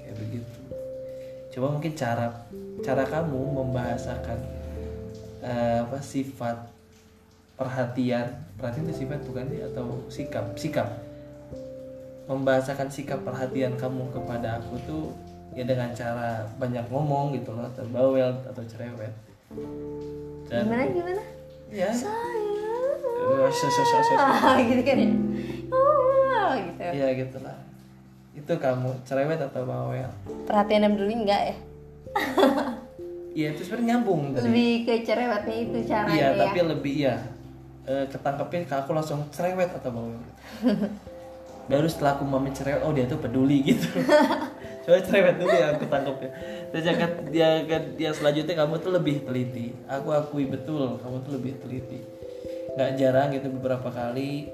kayak 0.03 0.15
begitu. 0.19 0.59
Coba 1.55 1.71
mungkin 1.71 1.95
cara 1.95 2.45
cara 2.83 3.07
kamu 3.07 3.63
membahasakan 3.63 4.58
eh, 5.39 5.79
apa 5.83 5.97
sifat 5.99 6.57
perhatian 7.59 8.27
perhatian 8.55 8.87
itu 8.87 9.03
sifat 9.03 9.19
bukan 9.27 9.45
sih 9.51 9.61
atau 9.63 9.85
sikap 10.07 10.45
sikap 10.55 10.87
membahasakan 12.29 12.87
sikap 12.87 13.19
perhatian 13.25 13.73
kamu 13.75 14.05
kepada 14.13 14.61
aku 14.61 14.77
tuh 14.85 15.03
ya 15.57 15.65
dengan 15.65 15.89
cara 15.97 16.45
banyak 16.61 16.85
ngomong 16.87 17.33
gitu 17.35 17.51
loh 17.57 17.65
atau 17.65 17.83
bawel 17.89 18.29
atau 18.45 18.63
cerewet 18.69 19.11
dan 20.47 20.63
gimana 20.69 20.83
gimana? 20.93 21.23
ya 21.73 21.89
Sayang. 21.89 23.49
so- 23.49 23.73
so- 23.73 23.85
so-. 23.85 24.17
Ah, 24.17 24.57
gitu 24.61 24.81
kan 24.85 24.97
ya? 24.97 25.09
Oh, 25.73 26.49
gitu. 26.57 26.79
ya 26.81 27.07
gitulah 27.17 27.57
itu 28.37 28.53
kamu 28.55 28.89
cerewet 29.03 29.41
atau 29.41 29.65
bawel 29.67 30.07
Perhatian 30.47 30.85
dan 30.85 30.91
peduli 30.95 31.15
enggak 31.17 31.41
ya? 31.51 31.55
iya 33.33 33.53
itu 33.53 33.61
sebenarnya 33.65 33.87
nyambung 33.97 34.21
tadi. 34.33 34.45
Lebih 34.49 34.73
ke 34.85 34.93
cerewetnya 35.05 35.55
itu 35.57 35.77
caranya 35.85 36.15
iya 36.15 36.27
ya. 36.33 36.39
tapi 36.45 36.57
lebih 36.65 36.93
iya. 36.93 37.15
Eh, 37.89 38.05
ketangkepnya 38.05 38.69
ke 38.69 38.75
aku 38.85 38.91
langsung 38.93 39.25
cerewet 39.33 39.73
atau 39.73 39.89
gitu. 39.89 40.33
baru 41.69 41.85
setelah 41.85 42.17
aku 42.17 42.25
mami 42.25 42.49
cerewet 42.53 42.81
oh 42.81 42.93
dia 42.93 43.05
tuh 43.05 43.21
peduli 43.21 43.61
gitu. 43.65 43.89
Coba 44.85 44.97
cerewet 45.05 45.37
dulu 45.37 45.53
ya 45.53 45.67
aku 45.77 45.85
tangkap 45.85 46.17
ya 46.21 46.29
terus 46.69 46.83
dia, 47.29 47.65
kan- 47.65 47.93
yang 47.97 48.13
selanjutnya 48.13 48.53
kamu 48.57 48.73
tuh 48.81 48.91
lebih 48.93 49.15
teliti. 49.25 49.73
Aku 49.85 50.13
akui 50.13 50.45
betul 50.49 50.97
kamu 51.01 51.21
tuh 51.25 51.31
lebih 51.37 51.53
teliti. 51.61 52.01
Nggak 52.77 52.89
jarang 52.97 53.29
gitu 53.33 53.47
beberapa 53.53 53.89
kali 53.89 54.49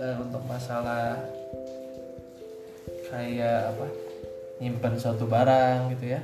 eh, 0.00 0.16
untuk 0.20 0.40
masalah 0.44 1.16
kayak 3.08 3.72
apa 3.72 3.86
nyimpen 4.60 5.00
suatu 5.00 5.24
barang 5.24 5.96
gitu 5.96 6.12
ya 6.12 6.20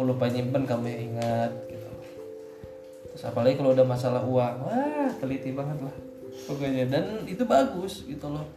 aku 0.00 0.16
lupa 0.16 0.32
nyimpen 0.32 0.64
kamu 0.64 1.12
ingat 1.12 1.52
gitu. 1.68 1.90
Terus 3.12 3.22
apalagi 3.28 3.60
kalau 3.60 3.76
udah 3.76 3.84
masalah 3.84 4.24
uang 4.24 4.56
wah 4.64 5.12
teliti 5.20 5.52
banget 5.52 5.76
lah 5.84 5.92
pokoknya. 6.48 6.88
Dan 6.88 7.28
itu 7.28 7.44
bagus 7.44 8.08
gitu 8.08 8.32
loh. 8.32 8.48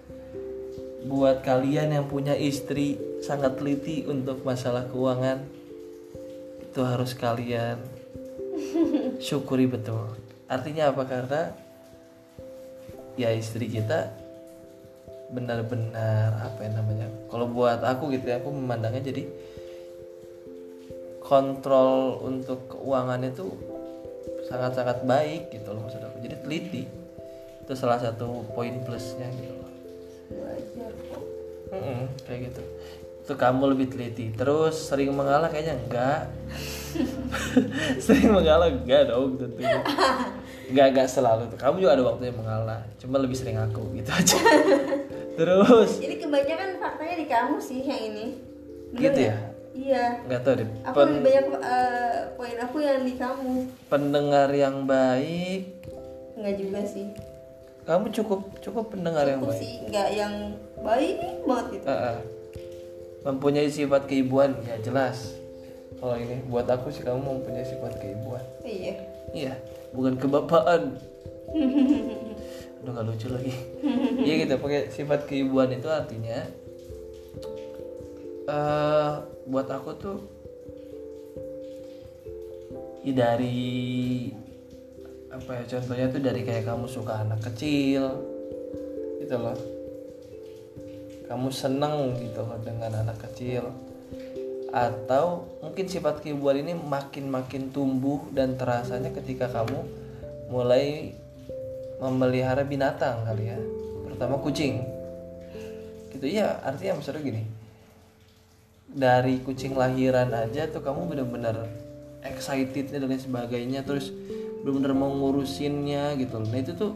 Buat 1.04 1.44
kalian 1.44 2.00
yang 2.00 2.08
punya 2.08 2.32
istri 2.32 2.96
sangat 3.20 3.60
teliti 3.60 4.08
untuk 4.08 4.40
masalah 4.48 4.88
keuangan 4.88 5.44
itu 6.64 6.80
harus 6.80 7.12
kalian 7.12 7.76
syukuri 9.28 9.68
betul. 9.68 10.16
Artinya 10.48 10.96
apa? 10.96 11.04
Karena 11.04 11.52
ya 13.20 13.36
istri 13.36 13.68
kita 13.68 14.16
benar-benar 15.36 16.40
apa 16.40 16.60
yang 16.64 16.80
namanya 16.80 17.12
kalau 17.28 17.52
buat 17.52 17.84
aku 17.84 18.16
gitu 18.16 18.32
ya 18.32 18.40
aku 18.40 18.48
memandangnya 18.48 19.12
jadi 19.12 19.28
kontrol 21.24 22.20
untuk 22.22 22.68
keuangan 22.76 23.24
itu 23.24 23.48
sangat-sangat 24.52 25.08
baik 25.08 25.50
gitu 25.56 25.72
loh 25.72 25.88
maksud 25.88 26.04
aku. 26.04 26.20
Jadi 26.20 26.36
teliti. 26.44 26.84
Itu 27.64 27.74
salah 27.80 27.98
satu 27.98 28.44
poin 28.52 28.84
plusnya 28.84 29.32
gitu 29.40 29.56
loh. 29.56 29.72
Kok. 30.84 31.22
Mm-mm, 31.74 32.02
kayak 32.28 32.40
gitu. 32.52 32.64
Itu 33.24 33.34
kamu 33.40 33.72
lebih 33.72 33.88
teliti. 33.88 34.36
Terus 34.36 34.76
sering 34.76 35.16
mengalah 35.16 35.48
kayaknya 35.48 35.80
enggak. 35.80 36.22
Sering 38.06 38.30
mengalah 38.30 38.70
enggak 38.70 39.10
dong 39.10 39.34
tentunya. 39.40 39.82
Enggak 40.70 40.88
enggak 40.94 41.08
selalu. 41.10 41.50
Tuh 41.50 41.58
kamu 41.58 41.82
juga 41.82 41.92
ada 41.98 42.04
waktunya 42.06 42.34
mengalah 42.36 42.80
cuma 43.02 43.18
lebih 43.18 43.34
sering 43.34 43.58
aku 43.58 43.82
gitu 43.98 44.12
aja. 44.20 44.38
Terus 45.34 45.98
Ini 45.98 46.22
kebanyakan 46.22 46.78
faktanya 46.78 47.16
di 47.18 47.26
kamu 47.26 47.58
sih 47.58 47.82
yang 47.82 48.02
ini. 48.14 48.26
Bener 48.94 49.02
Gitu 49.10 49.20
ya? 49.32 49.53
Iya. 49.74 50.22
nggak 50.24 50.42
tahu 50.42 50.54
deh 50.56 50.70
Aku 50.84 50.96
Pen- 50.96 51.10
lebih 51.12 51.24
banyak 51.26 51.46
eh, 51.60 52.14
poin 52.34 52.58
aku 52.58 52.78
yang 52.80 53.02
di 53.02 53.14
kamu. 53.14 53.54
pendengar 53.88 54.50
yang 54.50 54.86
baik 54.86 55.82
Enggak 56.34 56.56
juga 56.58 56.80
sih. 56.84 57.08
kamu 57.84 58.06
cukup 58.12 58.42
cukup 58.60 58.86
pendengar 58.90 59.26
yang 59.26 59.38
Aku 59.38 59.50
baik 59.50 59.60
sih 59.60 59.74
enggak 59.84 60.10
yang 60.12 60.34
baik 60.78 61.18
banget 61.44 61.66
gitu. 61.74 61.86
Ah, 61.86 61.98
ah. 62.12 62.18
mempunyai 63.24 63.68
sifat 63.68 64.06
keibuan 64.06 64.54
ya 64.62 64.78
jelas 64.80 65.36
kalau 65.96 66.16
ini 66.16 66.44
buat 66.46 66.66
aku 66.66 66.88
sih 66.90 67.02
kamu 67.02 67.18
mempunyai 67.20 67.64
sifat 67.64 67.98
keibuan 67.98 68.44
Iya. 68.62 68.94
Iya, 69.34 69.54
bukan 69.90 70.14
kebapaan. 70.16 70.94
Udah 72.80 72.92
gak 72.94 73.06
lucu 73.06 73.28
lagi. 73.28 73.50
Iya 74.22 74.34
gitu, 74.40 74.54
pakai 74.56 74.88
sifat 74.88 75.26
keibuan 75.26 75.68
itu 75.70 75.88
artinya 75.88 76.44
eh 78.44 79.14
buat 79.48 79.68
aku 79.72 79.92
tuh 79.96 80.18
ya 83.04 83.12
dari 83.16 84.32
apa 85.32 85.60
ya 85.60 85.64
contohnya 85.76 86.08
tuh 86.12 86.22
dari 86.24 86.42
kayak 86.44 86.68
kamu 86.68 86.86
suka 86.88 87.24
anak 87.24 87.40
kecil 87.52 88.20
gitu 89.24 89.36
loh. 89.40 89.56
Kamu 91.28 91.50
seneng 91.50 92.20
gitu 92.20 92.44
loh 92.44 92.60
dengan 92.60 92.92
anak 93.00 93.24
kecil. 93.32 93.72
Atau 94.76 95.48
mungkin 95.64 95.88
sifat 95.88 96.20
keibuan 96.20 96.60
ini 96.60 96.76
makin 96.76 97.32
makin 97.32 97.72
tumbuh 97.72 98.20
dan 98.36 98.60
terasanya 98.60 99.16
ketika 99.16 99.48
kamu 99.48 99.80
mulai 100.52 101.16
memelihara 102.04 102.68
binatang 102.68 103.24
kali 103.24 103.56
ya. 103.56 103.60
Terutama 104.06 104.36
kucing. 104.44 104.84
Gitu 106.12 106.28
ya 106.28 106.60
artinya 106.62 107.00
maksudnya 107.00 107.24
gini 107.24 107.44
dari 108.94 109.42
kucing 109.42 109.74
lahiran 109.74 110.30
aja 110.30 110.70
tuh 110.70 110.86
kamu 110.86 111.10
bener-bener 111.10 111.66
excitednya 112.22 113.02
dan 113.02 113.10
lain 113.10 113.20
sebagainya 113.20 113.82
terus 113.82 114.14
bener-bener 114.62 114.94
mau 114.96 115.12
ngurusinnya 115.12 116.16
gitu 116.16 116.40
loh. 116.40 116.48
Nah 116.48 116.60
itu 116.62 116.72
tuh 116.78 116.94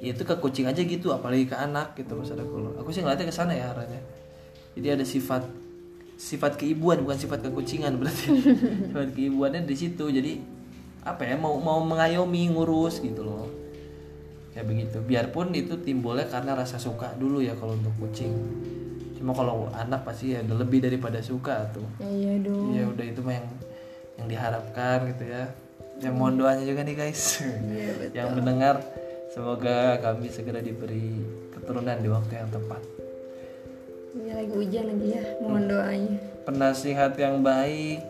ya 0.00 0.16
itu 0.16 0.24
ke 0.24 0.34
kucing 0.40 0.64
aja 0.64 0.80
gitu 0.80 1.12
apalagi 1.12 1.44
ke 1.44 1.52
anak 1.52 1.92
gitu 1.92 2.16
maksud 2.16 2.32
aku 2.40 2.80
aku 2.80 2.88
sih 2.88 3.04
ngeliatnya 3.04 3.28
ke 3.28 3.34
sana 3.34 3.52
ya 3.52 3.74
arahnya. 3.74 4.00
Jadi 4.78 4.86
ada 4.88 5.04
sifat 5.04 5.42
sifat 6.16 6.56
keibuan 6.56 7.02
bukan 7.04 7.18
sifat 7.18 7.44
kekucingan 7.44 7.98
berarti. 7.98 8.24
Sifat 8.88 9.10
keibuannya 9.12 9.66
di 9.66 9.76
situ. 9.76 10.06
Jadi 10.08 10.38
apa 11.04 11.26
ya 11.26 11.36
mau 11.36 11.58
mau 11.58 11.82
mengayomi 11.82 12.54
ngurus 12.54 13.02
gitu 13.02 13.26
loh. 13.26 13.50
Kayak 14.54 14.66
begitu. 14.70 14.96
Biarpun 15.02 15.52
itu 15.52 15.76
timbulnya 15.82 16.30
karena 16.30 16.54
rasa 16.54 16.78
suka 16.78 17.12
dulu 17.18 17.42
ya 17.42 17.58
kalau 17.58 17.76
untuk 17.76 17.92
kucing 18.00 18.32
cuma 19.20 19.32
kalau 19.32 19.68
anak 19.70 20.00
pasti 20.00 20.32
ya 20.32 20.40
udah 20.40 20.56
lebih 20.58 20.80
daripada 20.80 21.20
suka 21.20 21.68
tuh 21.70 21.84
Ya, 21.96 22.08
iya 22.08 22.32
dong. 22.40 22.72
ya 22.72 22.82
udah 22.86 23.04
itu 23.04 23.20
mah 23.20 23.34
yang 23.34 23.48
yang 24.16 24.26
diharapkan 24.26 24.98
gitu 25.06 25.24
ya 25.26 25.44
yang 26.00 26.14
mohon 26.14 26.34
doanya 26.34 26.64
juga 26.64 26.80
nih 26.80 26.96
guys 26.96 27.44
Iya 27.44 27.90
betul. 27.98 28.14
yang 28.14 28.28
mendengar 28.32 28.80
semoga 29.28 29.76
kami 29.98 30.26
segera 30.26 30.58
diberi 30.58 31.20
keturunan 31.50 31.96
di 31.96 32.08
waktu 32.08 32.32
yang 32.34 32.48
tepat 32.48 32.80
Ini 34.10 34.32
lagi 34.34 34.50
hujan 34.50 34.84
lagi 34.88 35.08
ya. 35.12 35.22
Mohon 35.38 35.64
doanya. 35.68 36.16
penasihat 36.42 37.12
yang 37.14 37.36
baik 37.40 38.00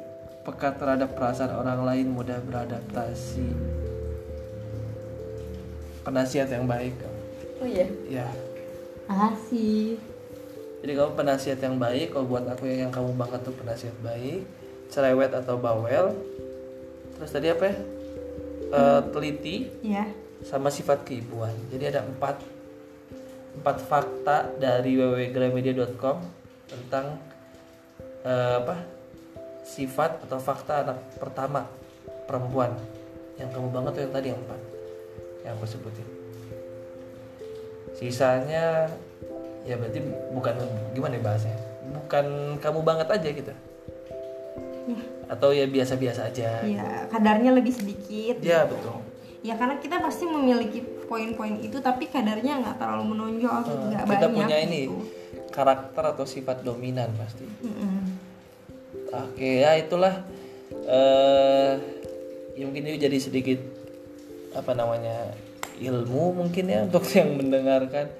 peka 0.40 0.72
terhadap 0.72 1.12
perasaan 1.12 1.52
orang 1.52 1.84
lain 1.84 2.06
mudah 2.08 2.40
beradaptasi 2.40 3.44
penasihat 6.00 6.48
yang 6.48 6.64
baik 6.64 6.94
Oh 7.58 7.68
iya. 7.68 7.84
ya 8.08 8.26
Asih. 9.04 9.98
Jadi 10.80 10.92
kamu 10.96 11.12
penasihat 11.16 11.60
yang 11.60 11.76
baik 11.76 12.16
kalau 12.16 12.26
buat 12.26 12.44
aku 12.48 12.68
yang, 12.68 12.88
yang 12.88 12.92
kamu 12.92 13.12
banget 13.16 13.40
tuh 13.44 13.54
penasihat 13.56 13.96
baik 14.00 14.44
cerewet 14.88 15.32
atau 15.32 15.60
bawel 15.60 16.16
terus 17.16 17.30
tadi 17.30 17.52
apa 17.52 17.64
ya 17.68 17.76
Eh, 18.70 19.00
teliti 19.10 19.66
Iya. 19.82 20.06
sama 20.46 20.70
sifat 20.70 21.02
keibuan. 21.02 21.50
Jadi 21.74 21.90
ada 21.90 22.06
empat 22.06 22.38
empat 23.58 23.76
fakta 23.82 24.46
dari 24.62 24.94
www.gramedia.com 24.94 26.22
tentang 26.70 27.18
eh, 28.22 28.54
apa 28.62 28.78
sifat 29.66 30.22
atau 30.22 30.38
fakta 30.38 30.86
anak 30.86 30.98
pertama 31.18 31.66
perempuan 32.30 32.70
yang 33.42 33.50
kamu 33.50 33.74
banget 33.74 33.90
tuh 33.98 34.02
yang 34.06 34.14
tadi 34.14 34.26
yang 34.30 34.40
empat 34.46 34.60
yang 35.42 35.52
aku 35.58 35.66
sebutin. 35.66 36.08
Sisanya 37.98 38.86
ya 39.62 39.74
berarti 39.74 40.00
bukan 40.30 40.54
gimana 40.90 41.14
ya 41.14 41.22
bahasanya 41.22 41.58
bukan 41.92 42.26
kamu 42.58 42.80
banget 42.80 43.08
aja 43.08 43.28
gitu 43.30 43.52
atau 45.26 45.48
ya 45.50 45.62
biasa-biasa 45.64 46.26
aja 46.26 46.58
Iya, 46.60 47.06
kadarnya 47.06 47.50
lebih 47.52 47.70
sedikit. 47.70 48.40
ya 48.40 48.66
betul 48.66 48.98
Ya 49.40 49.56
karena 49.56 49.80
kita 49.80 49.96
pasti 49.98 50.26
memiliki 50.26 50.84
poin-poin 51.06 51.56
itu 51.58 51.80
tapi 51.80 52.04
kadarnya 52.06 52.60
nggak 52.60 52.76
terlalu 52.76 53.04
menonjol, 53.08 53.62
Eh, 53.62 53.72
nggak 53.88 54.04
kita 54.04 54.16
banyak. 54.20 54.36
punya 54.36 54.56
ini 54.60 54.80
gitu. 54.84 55.00
karakter 55.48 56.04
atau 56.04 56.24
sifat 56.24 56.60
dominan 56.60 57.08
pasti 57.16 57.46
Mm-mm. 57.46 57.98
oke 59.08 59.50
ya 59.62 59.74
itulah 59.76 60.14
eh 60.84 61.72
ya 62.52 62.64
mungkin 62.64 62.84
ini 62.84 62.98
jadi 62.98 63.16
sedikit 63.16 63.58
apa 64.52 64.74
namanya 64.74 65.32
ilmu 65.78 66.36
mungkin 66.36 66.64
ya 66.66 66.84
untuk 66.84 67.06
yang 67.16 67.32
mendengarkan 67.32 68.12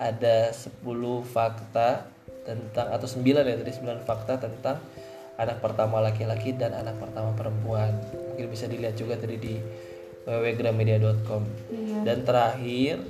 ada 0.00 0.48
10 0.48 0.80
fakta 1.28 2.08
tentang 2.48 2.86
atau 2.88 3.04
9 3.04 3.20
ya 3.20 3.56
tadi 3.60 3.72
9 3.76 4.08
fakta 4.08 4.40
tentang 4.40 4.80
anak 5.36 5.60
pertama 5.60 6.00
laki-laki 6.00 6.56
dan 6.56 6.72
anak 6.72 6.96
pertama 6.96 7.36
perempuan. 7.36 7.92
Mungkin 8.32 8.48
bisa 8.48 8.64
dilihat 8.64 8.96
juga 8.96 9.20
tadi 9.20 9.36
di 9.36 9.54
www.gramedia.com 10.24 11.42
dan 12.04 12.24
terakhir 12.24 13.00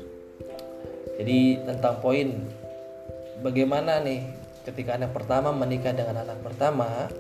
jadi 1.19 1.63
tentang 1.67 2.03
poin 2.03 2.29
bagaimana 3.45 4.01
nih 4.01 4.25
ketika 4.67 4.97
anak 4.97 5.15
pertama 5.15 5.55
menikah 5.55 5.95
dengan 5.95 6.27
anak 6.27 6.43
pertama? 6.43 7.11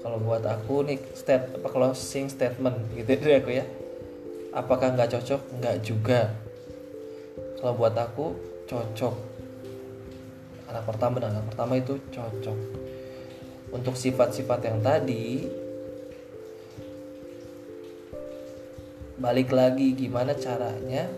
Kalau 0.00 0.16
buat 0.16 0.44
aku 0.48 0.88
nih 0.88 0.98
state 1.12 1.60
apa 1.60 1.68
closing 1.68 2.32
statement 2.32 2.88
gitu 2.96 3.10
dari 3.20 3.36
aku 3.36 3.50
ya. 3.52 3.64
Apakah 4.56 4.96
nggak 4.96 5.12
cocok? 5.12 5.40
Nggak 5.60 5.76
juga. 5.84 6.32
Kalau 7.60 7.76
buat 7.76 7.92
aku 7.92 8.49
cocok 8.70 9.16
anak 10.70 10.86
pertama 10.86 11.18
dan 11.18 11.34
anak 11.34 11.50
pertama 11.50 11.74
itu 11.82 11.98
cocok 12.14 12.58
untuk 13.74 13.98
sifat-sifat 13.98 14.70
yang 14.70 14.78
tadi 14.78 15.50
balik 19.18 19.50
lagi 19.50 19.98
gimana 19.98 20.38
caranya 20.38 21.10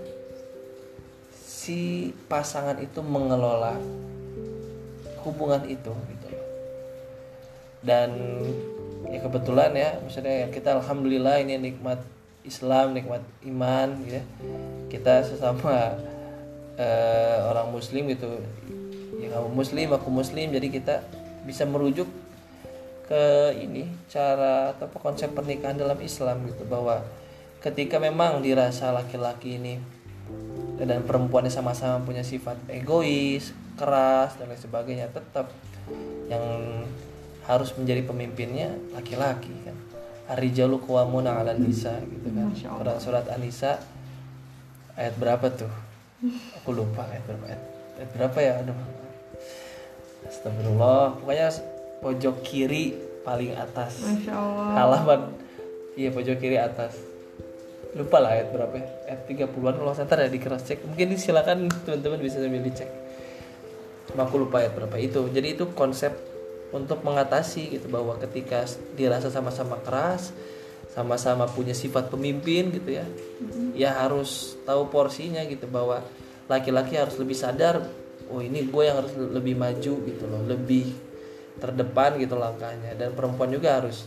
si 1.36 2.10
pasangan 2.26 2.80
itu 2.82 2.98
mengelola 3.04 3.78
hubungan 5.22 5.62
itu 5.70 5.94
gitu. 5.94 6.28
Dan 7.82 8.10
ya 9.06 9.22
kebetulan 9.22 9.70
ya, 9.74 9.90
maksudnya 10.02 10.50
kita 10.50 10.82
alhamdulillah 10.82 11.38
ini 11.42 11.58
nikmat 11.62 12.02
Islam, 12.42 12.98
nikmat 12.98 13.22
iman 13.46 13.94
gitu 14.02 14.18
ya. 14.18 14.24
Kita 14.90 15.22
sesama 15.22 15.94
eh, 16.76 17.38
orang 17.48 17.72
muslim 17.72 18.08
gitu. 18.12 18.40
Ya 19.20 19.28
kamu 19.38 19.52
muslim, 19.52 19.88
aku 19.92 20.08
muslim, 20.08 20.50
jadi 20.50 20.68
kita 20.72 20.94
bisa 21.44 21.66
merujuk 21.66 22.08
ke 23.06 23.52
ini 23.58 23.90
cara 24.08 24.72
atau 24.72 24.88
konsep 24.96 25.34
pernikahan 25.34 25.76
dalam 25.76 25.98
Islam 26.00 26.46
gitu 26.48 26.64
bahwa 26.64 27.02
ketika 27.60 27.98
memang 27.98 28.40
dirasa 28.40 28.94
laki-laki 28.94 29.58
ini 29.58 29.76
dan 30.80 31.04
perempuannya 31.04 31.52
sama-sama 31.52 32.02
punya 32.02 32.24
sifat 32.24 32.58
egois, 32.72 33.54
keras 33.76 34.34
dan 34.38 34.50
lain 34.50 34.58
sebagainya, 34.58 35.06
tetap 35.12 35.52
yang 36.26 36.42
harus 37.46 37.74
menjadi 37.74 38.06
pemimpinnya 38.06 38.74
laki-laki 38.94 39.52
kan. 39.66 39.76
Ar-rijalu 40.30 40.80
qawwamuna 40.82 41.42
'alan 41.42 41.58
nisa 41.60 41.98
gitu 42.02 42.30
kan. 42.32 42.48
Quran 42.54 42.98
surat 43.02 43.26
An-Nisa 43.28 43.82
ayat 44.96 45.14
berapa 45.18 45.50
tuh? 45.52 45.91
Aku 46.62 46.70
lupa 46.70 47.02
ayat 47.10 47.26
berapa 47.26 47.44
ayat, 47.50 47.62
ayat 47.98 48.10
berapa 48.14 48.38
ya? 48.38 48.52
Aduh. 48.62 48.78
Astagfirullah. 50.30 51.18
Pokoknya 51.18 51.48
pojok 51.98 52.36
kiri 52.46 52.94
paling 53.26 53.58
atas. 53.58 54.06
Masya 54.06 54.34
Allah. 54.34 54.66
Halaman 54.78 55.20
iya 55.98 56.14
pojok 56.14 56.38
kiri 56.38 56.62
atas. 56.62 56.94
Lupa 57.98 58.22
lah 58.22 58.38
ayat 58.38 58.54
berapa 58.54 58.74
ya? 58.78 58.86
Ayat 59.10 59.20
30-an 59.26 59.74
kalau 59.82 59.92
saya 59.92 60.06
ntar 60.06 60.22
ya 60.22 60.30
di 60.30 60.38
cross 60.38 60.62
check. 60.62 60.78
Mungkin 60.86 61.18
silakan 61.18 61.66
teman-teman 61.82 62.22
bisa 62.22 62.38
sambil 62.38 62.62
dicek. 62.62 62.88
Cuma 64.06 64.24
aku 64.30 64.46
lupa 64.46 64.62
ayat 64.62 64.78
berapa 64.78 64.96
itu. 65.02 65.26
Jadi 65.26 65.58
itu 65.58 65.74
konsep 65.74 66.14
untuk 66.72 67.04
mengatasi 67.04 67.76
gitu 67.76 67.90
bahwa 67.90 68.16
ketika 68.22 68.64
dirasa 68.96 69.28
sama-sama 69.28 69.76
keras, 69.84 70.32
sama-sama 70.92 71.48
punya 71.48 71.72
sifat 71.72 72.12
pemimpin 72.12 72.68
gitu 72.68 73.00
ya. 73.00 73.06
Ya 73.72 73.96
harus 73.96 74.60
tahu 74.68 74.92
porsinya 74.92 75.40
gitu 75.48 75.64
bahwa 75.66 76.04
laki-laki 76.46 77.00
harus 77.00 77.16
lebih 77.16 77.36
sadar 77.36 77.80
oh 78.28 78.40
ini 78.44 78.68
gue 78.68 78.82
yang 78.84 79.00
harus 79.00 79.12
lebih 79.16 79.56
maju 79.56 79.92
gitu 80.04 80.24
loh, 80.28 80.44
lebih 80.44 80.92
terdepan 81.56 82.20
gitu 82.20 82.36
langkahnya. 82.36 82.92
Dan 82.96 83.16
perempuan 83.16 83.48
juga 83.48 83.80
harus 83.80 84.04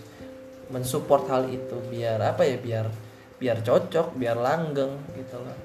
mensupport 0.70 1.26
hal 1.30 1.44
itu 1.50 1.78
biar 1.90 2.18
apa 2.22 2.42
ya 2.46 2.58
biar 2.58 2.86
biar 3.38 3.62
cocok 3.62 4.18
biar 4.18 4.38
langgeng 4.38 4.94
gitu 5.18 5.38
loh. 5.42 5.58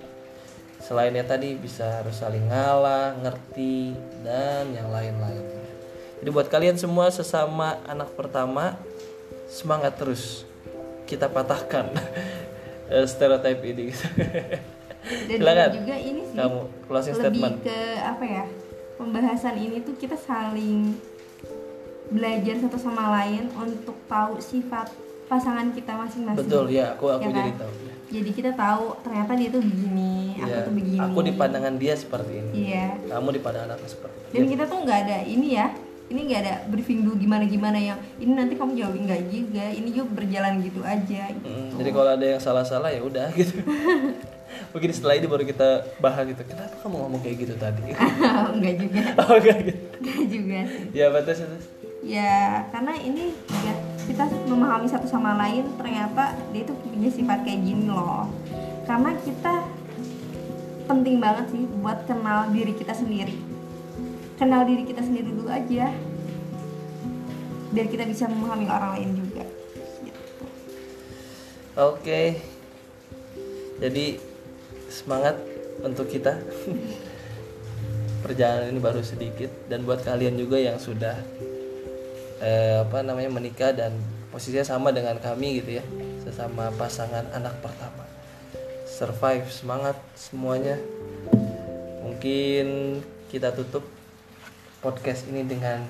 Selainnya 0.80 1.28
tadi 1.28 1.52
bisa 1.56 2.00
harus 2.00 2.16
saling 2.16 2.48
ngalah 2.48 3.12
ngerti 3.20 3.92
dan 4.24 4.72
yang 4.72 4.88
lain-lainnya. 4.88 5.60
Jadi 6.20 6.28
buat 6.32 6.48
kalian 6.48 6.76
semua 6.80 7.12
sesama 7.12 7.80
anak 7.84 8.12
pertama 8.16 8.76
semangat 9.48 9.96
terus 10.00 10.48
kita 11.10 11.26
patahkan 11.26 11.90
eh, 12.94 13.04
stereotip 13.04 13.58
ini 13.60 13.90
gitu. 13.90 14.06
Dan 15.26 15.38
Silakan. 15.38 15.70
juga 15.74 15.96
ini 15.96 16.20
sih 16.22 16.36
kamu 16.36 16.60
closing 16.84 17.14
lebih 17.14 17.24
statement 17.34 17.56
ke 17.60 17.78
apa 17.98 18.24
ya 18.24 18.44
pembahasan 18.94 19.56
ini 19.56 19.80
tuh 19.80 19.96
kita 19.96 20.14
saling 20.14 20.92
belajar 22.06 22.54
satu 22.58 22.76
sama 22.76 23.10
lain 23.16 23.48
untuk 23.50 23.96
tahu 24.04 24.38
sifat 24.38 24.90
pasangan 25.24 25.70
kita 25.70 25.94
masing-masing. 25.94 26.42
betul 26.42 26.66
ya 26.66 26.92
aku 26.92 27.06
aku 27.08 27.22
Ya 27.22 27.28
kan? 27.28 27.38
jadi 27.38 27.52
tahu 27.56 27.72
ya. 27.76 27.88
Jadi 28.10 28.30
kita 28.34 28.50
tahu 28.52 28.98
ternyata 29.00 29.32
dia 29.32 29.48
tuh 29.48 29.62
begini, 29.62 30.34
aku 30.34 30.50
Iya, 30.50 30.66
tuh 30.66 30.74
begini. 30.74 30.98
aku 30.98 31.18
di 31.22 31.32
pandangan 31.32 31.74
dia 31.78 31.94
seperti 31.94 32.32
ini 32.36 32.50
Iya. 32.66 32.86
kamu 33.06 33.28
di 33.30 33.40
pandangan 33.40 33.70
aku 33.72 33.86
seperti 33.86 34.18
ini 34.20 34.32
Dan 34.32 34.44
kita 34.48 34.64
tuh 34.66 34.78
nggak 34.82 34.98
ada 35.00 35.18
ini 35.24 35.48
ya. 35.54 35.66
Ini 36.10 36.20
nggak 36.26 36.40
ada 36.42 36.54
briefing 36.66 37.06
dulu 37.06 37.14
gimana 37.16 37.46
gimana 37.46 37.78
yang 37.78 37.98
ini 38.18 38.34
nanti 38.34 38.58
kamu 38.58 38.74
jawabin 38.74 39.06
nggak 39.06 39.22
juga. 39.30 39.64
Ini 39.70 39.88
juga 39.94 40.06
berjalan 40.10 40.52
gitu 40.60 40.80
aja. 40.82 41.22
Gitu. 41.30 41.46
Mm, 41.46 41.70
jadi 41.78 41.90
kalau 41.94 42.10
ada 42.10 42.26
yang 42.26 42.40
salah-salah 42.42 42.90
ya 42.90 43.00
udah 43.00 43.30
gitu. 43.38 43.62
Mungkin 44.74 44.90
setelah 44.90 45.14
ini 45.14 45.26
baru 45.30 45.46
kita 45.46 45.68
bahas 46.02 46.26
gitu. 46.26 46.42
Kenapa 46.42 46.74
kamu 46.82 46.96
ngomong 46.98 47.20
kayak 47.22 47.36
gitu 47.46 47.54
tadi? 47.54 47.94
nggak 48.58 48.74
juga, 48.82 49.00
oh 49.22 49.34
enggak 49.38 49.58
gitu. 49.62 49.82
nggak 50.02 50.24
juga 50.26 50.58
sih. 50.66 50.84
Ya 50.90 51.06
batas 51.08 51.38
batas. 51.40 51.64
ya 52.00 52.64
karena 52.72 52.96
ini 52.96 53.28
ya 53.60 53.72
kita 54.08 54.24
memahami 54.48 54.88
satu 54.88 55.04
sama 55.04 55.36
lain 55.36 55.68
ternyata 55.76 56.32
dia 56.48 56.64
itu 56.64 56.72
punya 56.80 57.12
sifat 57.12 57.44
kayak 57.44 57.60
gini 57.60 57.92
loh 57.92 58.24
karena 58.88 59.12
kita 59.20 59.68
penting 60.88 61.20
banget 61.20 61.46
sih 61.52 61.62
buat 61.78 62.08
kenal 62.08 62.48
diri 62.50 62.72
kita 62.72 62.96
sendiri 62.96 63.36
kenal 64.40 64.64
diri 64.64 64.88
kita 64.88 65.04
sendiri 65.04 65.36
dulu 65.36 65.52
aja 65.52 65.92
biar 67.70 67.86
kita 67.92 68.08
bisa 68.08 68.24
memahami 68.24 68.66
orang 68.66 68.90
lain 68.96 69.10
juga 69.20 69.44
gitu. 70.00 70.20
Oke. 71.76 72.40
Jadi 73.78 74.16
semangat 74.88 75.36
untuk 75.84 76.08
kita. 76.08 76.40
Perjalanan 78.24 78.72
ini 78.72 78.80
baru 78.80 79.00
sedikit 79.04 79.48
dan 79.68 79.84
buat 79.84 80.04
kalian 80.04 80.36
juga 80.36 80.60
yang 80.60 80.76
sudah 80.76 81.16
eh, 82.40 82.84
apa 82.84 83.00
namanya 83.00 83.32
menikah 83.32 83.72
dan 83.72 83.96
posisinya 84.28 84.64
sama 84.64 84.92
dengan 84.92 85.16
kami 85.16 85.60
gitu 85.60 85.80
ya 85.80 85.84
sesama 86.20 86.68
pasangan 86.76 87.32
anak 87.32 87.56
pertama 87.64 88.04
survive 88.84 89.48
semangat 89.48 89.96
semuanya 90.12 90.76
mungkin 92.04 93.00
kita 93.32 93.56
tutup 93.56 93.99
podcast 94.80 95.28
ini 95.28 95.44
dengan 95.44 95.84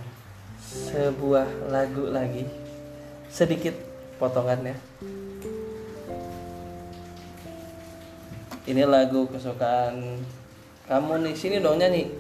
sebuah 0.59 1.71
lagu 1.71 2.11
lagi. 2.11 2.43
Sedikit 3.31 3.75
potongannya. 4.19 4.75
Ini 8.67 8.83
lagu 8.87 9.31
kesukaan 9.31 10.19
kamu 10.91 11.23
nih. 11.23 11.35
Sini 11.39 11.57
dong 11.63 11.79
nyanyi. 11.79 12.11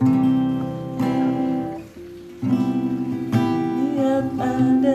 Lihat 3.98 4.26
ada 4.38 4.94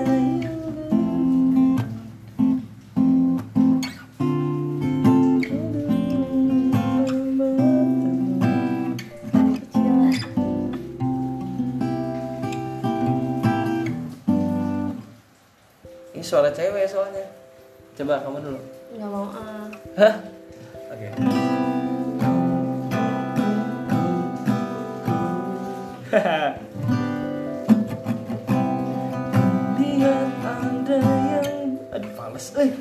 Ini 16.15 16.23
suara 16.23 16.47
cewek 16.47 16.88
soalnya. 16.88 17.28
Coba 17.99 18.23
kamu 18.23 18.39
dulu. 18.39 18.56
nggak 18.95 19.10
mau 19.12 19.28
ah 19.36 19.67
Hah? 19.99 20.15
Oke. 20.95 21.12
Lihat 29.75 30.32
ada 30.39 30.99
yang 31.04 31.84
aduh 31.91 32.12
fals. 32.15 32.56
Eh. 32.63 32.71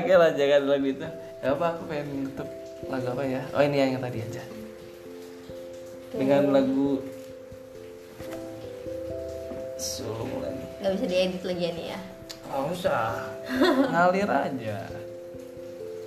Oke 0.00 0.12
lah 0.16 0.30
jangan 0.34 0.62
lagu 0.66 0.86
itu 0.88 1.06
Gak 1.40 1.52
apa 1.56 1.66
aku 1.72 1.82
pengen 1.88 2.06
ngetuk 2.28 2.48
lagu 2.88 3.06
apa 3.12 3.22
ya? 3.24 3.40
Oh 3.56 3.62
ini 3.64 3.76
yang 3.76 3.96
tadi 3.96 4.18
aja. 4.20 4.42
Dengan 6.12 6.52
lagu 6.52 7.00
Sulung 9.80 10.44
lagi 10.44 10.60
nggak 10.80 10.92
bisa 10.96 11.06
diedit 11.06 11.42
lagi 11.44 11.62
ya 11.62 11.72
nih 11.76 11.86
ya? 11.92 11.98
Gak 12.50 12.64
usah. 12.72 13.12
Ngalir 13.92 14.28
aja. 14.28 14.78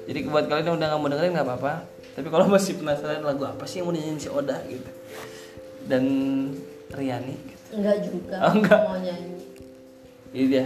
Jadi 0.04 0.20
buat 0.28 0.46
kalian 0.50 0.66
yang 0.66 0.76
udah 0.82 0.88
gak 0.90 1.00
mau 1.00 1.10
dengerin 1.14 1.38
gak 1.38 1.46
apa-apa. 1.46 1.74
Tapi 2.14 2.28
kalau 2.30 2.46
masih 2.50 2.78
penasaran 2.78 3.22
lagu 3.22 3.46
apa 3.46 3.64
sih 3.64 3.80
yang 3.80 3.90
mau 3.90 3.94
dinyanyiin 3.94 4.18
si 4.20 4.30
Oda 4.30 4.58
gitu. 4.66 4.90
Dan 5.86 6.04
Riani 6.90 7.38
gitu. 7.38 7.66
enggak 7.74 7.98
juga 8.06 8.36
Oh, 8.44 8.54
enggak. 8.54 8.80
mau 8.82 8.98
nyanyi. 8.98 9.34
Ini 10.34 10.46
dia 10.50 10.66